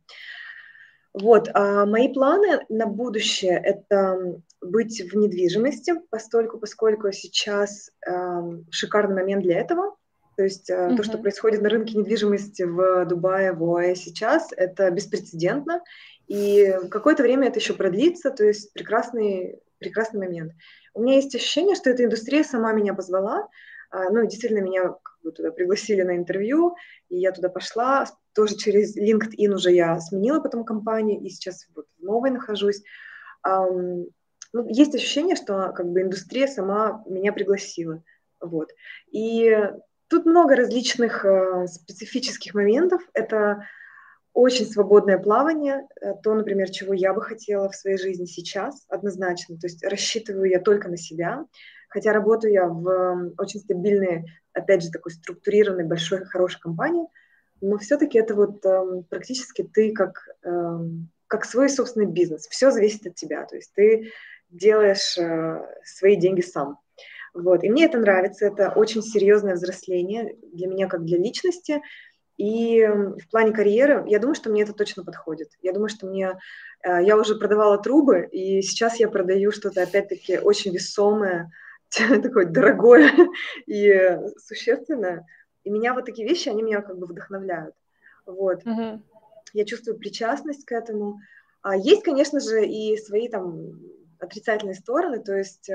[1.13, 8.11] Вот, а мои планы на будущее– это быть в недвижимости, постольку, поскольку сейчас э,
[8.69, 9.95] шикарный момент для этого.
[10.39, 10.95] То есть mm-hmm.
[10.95, 15.83] то, что происходит на рынке недвижимости в Дубае, в ОАЭ сейчас, это беспрецедентно,
[16.27, 20.53] и какое-то время это еще продлится, то есть прекрасный, прекрасный момент.
[20.93, 23.49] У меня есть ощущение, что эта индустрия сама меня позвала,
[23.91, 26.75] А, ну, действительно, меня как бы туда пригласили на интервью,
[27.09, 28.05] и я туда пошла.
[28.33, 32.83] Тоже через LinkedIn уже я сменила потом компанию, и сейчас вот в новой нахожусь.
[33.43, 38.03] Ну, есть ощущение, что как бы индустрия сама меня пригласила.
[38.41, 38.69] Вот.
[39.11, 39.51] И
[40.09, 43.01] тут много различных э, специфических моментов.
[43.13, 43.67] Это
[44.33, 49.57] очень свободное плавание, э, то, например, чего я бы хотела в своей жизни сейчас, однозначно.
[49.57, 51.45] То есть рассчитываю я только на себя,
[51.89, 57.07] хотя работаю я в очень стабильной, опять же, такой структурированной, большой, хорошей компании,
[57.61, 60.79] но все-таки это вот э, практически ты как, э,
[61.27, 62.47] как свой собственный бизнес.
[62.47, 63.45] Все зависит от тебя.
[63.45, 64.11] То есть ты
[64.49, 66.79] делаешь э, свои деньги сам.
[67.33, 67.63] Вот.
[67.63, 71.81] И мне это нравится, это очень серьезное взросление для меня как для личности.
[72.37, 75.49] И в плане карьеры, я думаю, что мне это точно подходит.
[75.61, 76.37] Я думаю, что мне...
[76.83, 81.51] Э, я уже продавала трубы, и сейчас я продаю что-то, опять-таки, очень весомое,
[81.89, 83.11] такое дорогое
[83.67, 85.25] и существенное.
[85.65, 87.75] И меня вот такие вещи, они меня как бы вдохновляют.
[88.25, 88.63] Вот.
[88.63, 89.01] Mm-hmm.
[89.53, 91.19] Я чувствую причастность к этому.
[91.61, 93.81] А есть, конечно же, и свои там
[94.19, 95.69] отрицательные стороны, то есть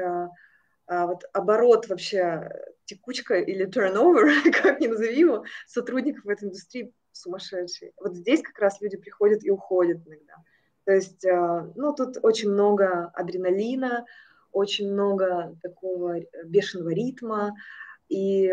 [0.87, 2.51] а, вот оборот вообще
[2.85, 4.31] текучка или turnover,
[4.63, 7.93] как ни назови его, сотрудников в этой индустрии сумасшедший.
[8.01, 10.35] Вот здесь как раз люди приходят и уходят иногда.
[10.85, 14.05] То есть, а, ну, тут очень много адреналина,
[14.53, 17.55] очень много такого бешеного ритма,
[18.09, 18.53] и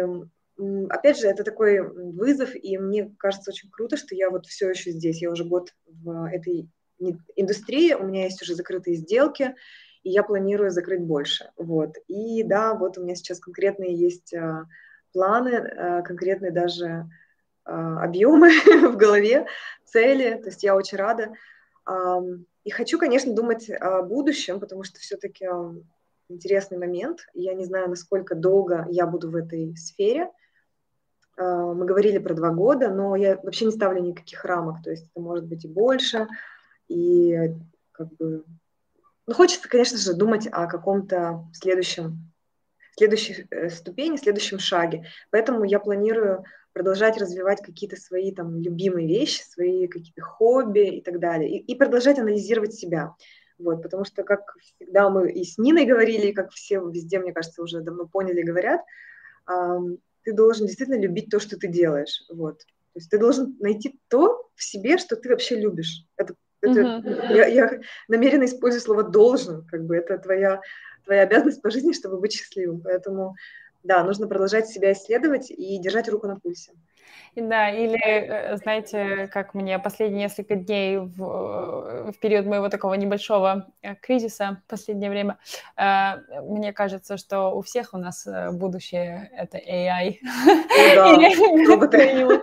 [0.89, 4.91] опять же, это такой вызов, и мне кажется очень круто, что я вот все еще
[4.91, 6.69] здесь, я уже год в этой
[7.35, 9.55] индустрии, у меня есть уже закрытые сделки,
[10.03, 11.51] и я планирую закрыть больше.
[11.57, 11.95] Вот.
[12.07, 14.65] И да, вот у меня сейчас конкретные есть а,
[15.13, 17.07] планы, а, конкретные даже
[17.65, 18.49] а, объемы
[18.91, 19.45] в голове,
[19.85, 21.33] цели, то есть я очень рада.
[22.63, 25.47] И хочу, конечно, думать о будущем, потому что все-таки
[26.29, 27.27] интересный момент.
[27.33, 30.29] Я не знаю, насколько долго я буду в этой сфере.
[31.37, 35.19] Мы говорили про два года, но я вообще не ставлю никаких рамок, то есть это
[35.19, 36.27] может быть и больше,
[36.87, 37.51] и
[37.91, 38.45] как бы
[39.27, 42.31] ну, хочется, конечно же, думать о каком-то следующем,
[42.97, 45.05] следующей э, ступени, следующем шаге.
[45.29, 46.43] Поэтому я планирую
[46.73, 51.49] продолжать развивать какие-то свои там любимые вещи, свои какие-то хобби и так далее.
[51.49, 53.15] И, и продолжать анализировать себя.
[53.57, 57.31] Вот, потому что, как всегда мы и с Ниной говорили, и как все везде, мне
[57.31, 58.81] кажется, уже давно поняли, говорят,
[60.23, 62.23] ты должен действительно любить то, что ты делаешь.
[62.29, 62.59] Вот.
[62.59, 66.05] То есть ты должен найти то в себе, что ты вообще любишь.
[66.17, 67.03] Это это,
[67.33, 70.61] я, я намеренно использую слово должен, как бы это твоя,
[71.05, 72.81] твоя обязанность по жизни, чтобы быть счастливым.
[72.81, 73.35] Поэтому
[73.83, 76.71] да, нужно продолжать себя исследовать и держать руку на пульсе.
[77.35, 83.67] Да, или, э, знаете, как мне последние несколько дней в, в период моего такого небольшого
[83.81, 85.37] э, кризиса в последнее время,
[85.77, 90.17] э, мне кажется, что у всех у нас будущее— это AI.
[90.95, 91.15] Да,
[91.69, 92.41] роботы.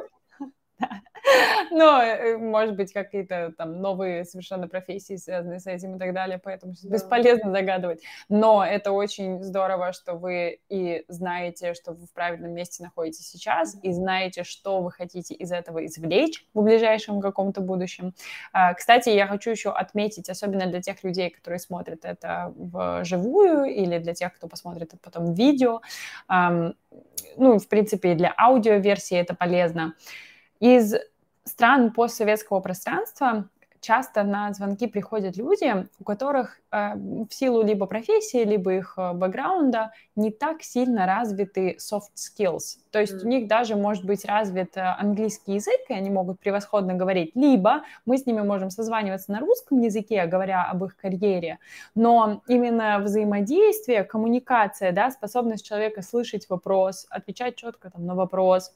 [1.70, 6.40] Но, э, может быть, какие-то там новые совершенно профессии связанные с этим и так далее,
[6.42, 6.94] поэтому да.
[6.94, 8.02] бесполезно загадывать.
[8.28, 13.76] Но это очень здорово, что вы и знаете, что вы в правильном месте находитесь сейчас,
[13.82, 18.14] и знаете, что вы хотите из этого извлечь в ближайшем каком-то будущем.
[18.52, 23.98] А, кстати, я хочу еще отметить, особенно для тех людей, которые смотрят это вживую, или
[23.98, 25.80] для тех, кто посмотрит это потом в видео,
[27.36, 29.94] ну, в принципе, для аудиоверсии это полезно.
[30.60, 30.94] Из
[31.44, 33.48] стран постсоветского пространства
[33.80, 39.12] часто на звонки приходят люди, у которых э, в силу либо профессии, либо их э,
[39.12, 42.78] бэкграунда не так сильно развиты soft skills.
[42.90, 43.24] То есть mm.
[43.24, 47.82] у них даже может быть развит э, английский язык, и они могут превосходно говорить, либо
[48.04, 51.58] мы с ними можем созваниваться на русском языке, говоря об их карьере,
[51.94, 58.72] но именно взаимодействие, коммуникация, да, способность человека слышать вопрос, отвечать четко там, на вопрос,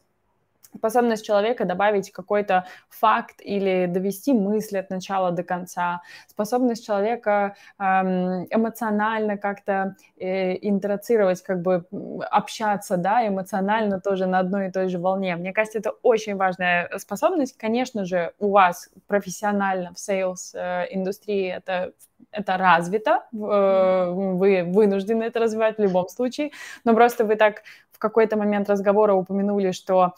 [0.76, 8.46] способность человека добавить какой-то факт или довести мысль от начала до конца, способность человека эм,
[8.50, 11.84] эмоционально как-то э, интерацировать, как бы
[12.30, 15.36] общаться, да, эмоционально тоже на одной и той же волне.
[15.36, 17.56] Мне кажется, это очень важная способность.
[17.56, 20.86] Конечно же, у вас профессионально в sales э,
[21.32, 21.92] это
[22.30, 26.50] это развито, э, вы вынуждены это развивать в любом случае,
[26.84, 27.62] но просто вы так
[27.92, 30.14] в какой-то момент разговора упомянули, что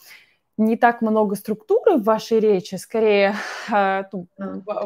[0.57, 3.35] не так много структуры в вашей речи, скорее,
[3.73, 4.27] э, ну,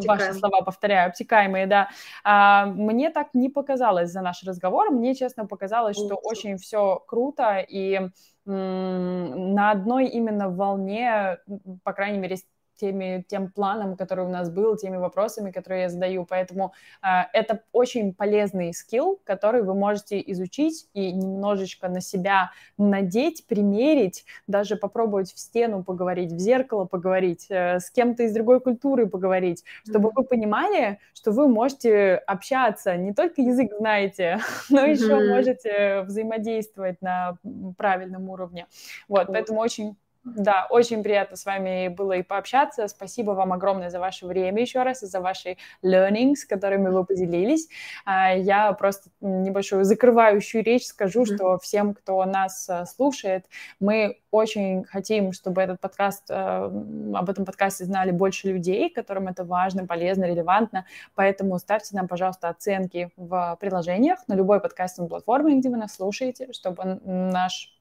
[0.07, 1.89] ваши слова повторяю, обтекаемые, да.
[2.25, 7.59] А, мне так не показалось за наш разговор, мне, честно, показалось, что очень все круто,
[7.59, 8.09] и
[8.47, 11.39] на одной именно волне,
[11.85, 12.37] по крайней мере,
[12.79, 16.25] теми, тем планом, который у нас был, теми вопросами, которые я задаю.
[16.25, 16.73] Поэтому
[17.03, 24.25] э, это очень полезный скилл, который вы можете изучить и немножечко на себя надеть, примерить,
[24.47, 29.65] даже попробовать в стену поговорить, в зеркало поговорить, э, с кем-то из другой культуры поговорить,
[29.85, 30.13] чтобы mm-hmm.
[30.17, 34.39] вы понимали, что вы можете общаться, не только язык знаете,
[34.71, 34.91] но mm-hmm.
[34.91, 37.39] еще можете взаимодействовать на
[37.77, 38.67] правильном уровне.
[39.09, 39.35] Вот, вот.
[39.35, 42.89] поэтому очень да, очень приятно с вами было и пообщаться.
[42.89, 47.69] Спасибо вам огромное за ваше время еще раз и за ваши learnings, которыми вы поделились.
[48.05, 51.37] А, я просто небольшую закрывающую речь скажу, mm-hmm.
[51.37, 53.47] что всем, кто нас э, слушает,
[53.81, 59.45] мы очень хотим, чтобы этот подкаст, э, об этом подкасте знали больше людей, которым это
[59.45, 60.85] важно, полезно, релевантно.
[61.15, 66.53] Поэтому ставьте нам, пожалуйста, оценки в приложениях на любой подкастной платформе, где вы нас слушаете,
[66.53, 67.78] чтобы наш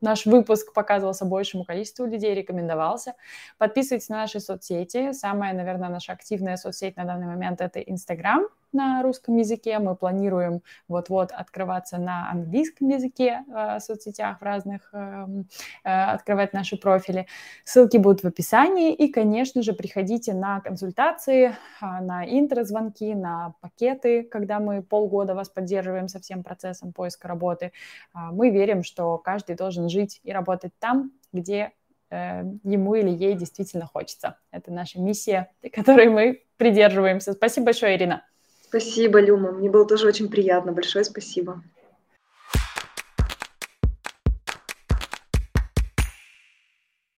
[0.00, 3.14] наш выпуск показывался большему количеству людей, рекомендовался.
[3.58, 5.12] Подписывайтесь на наши соцсети.
[5.12, 9.78] Самая, наверное, наша активная соцсеть на данный момент– это Инстаграм на русском языке.
[9.78, 15.26] Мы планируем вот-вот открываться на английском языке э, в соцсетях в разных, э,
[15.84, 17.26] э, открывать наши профили.
[17.64, 18.94] Ссылки будут в описании.
[18.94, 26.08] И, конечно же, приходите на консультации, на интрозвонки, на пакеты, когда мы полгода вас поддерживаем
[26.08, 27.72] со всем процессом поиска работы.
[28.14, 31.70] Мы верим, что каждый должен жить и работать там, где
[32.10, 34.36] ему или ей действительно хочется.
[34.50, 37.32] Это наша миссия, которой мы придерживаемся.
[37.32, 38.26] Спасибо большое, Ирина.
[38.68, 39.52] Спасибо, Люма.
[39.52, 40.72] Мне было тоже очень приятно.
[40.72, 41.62] Большое спасибо.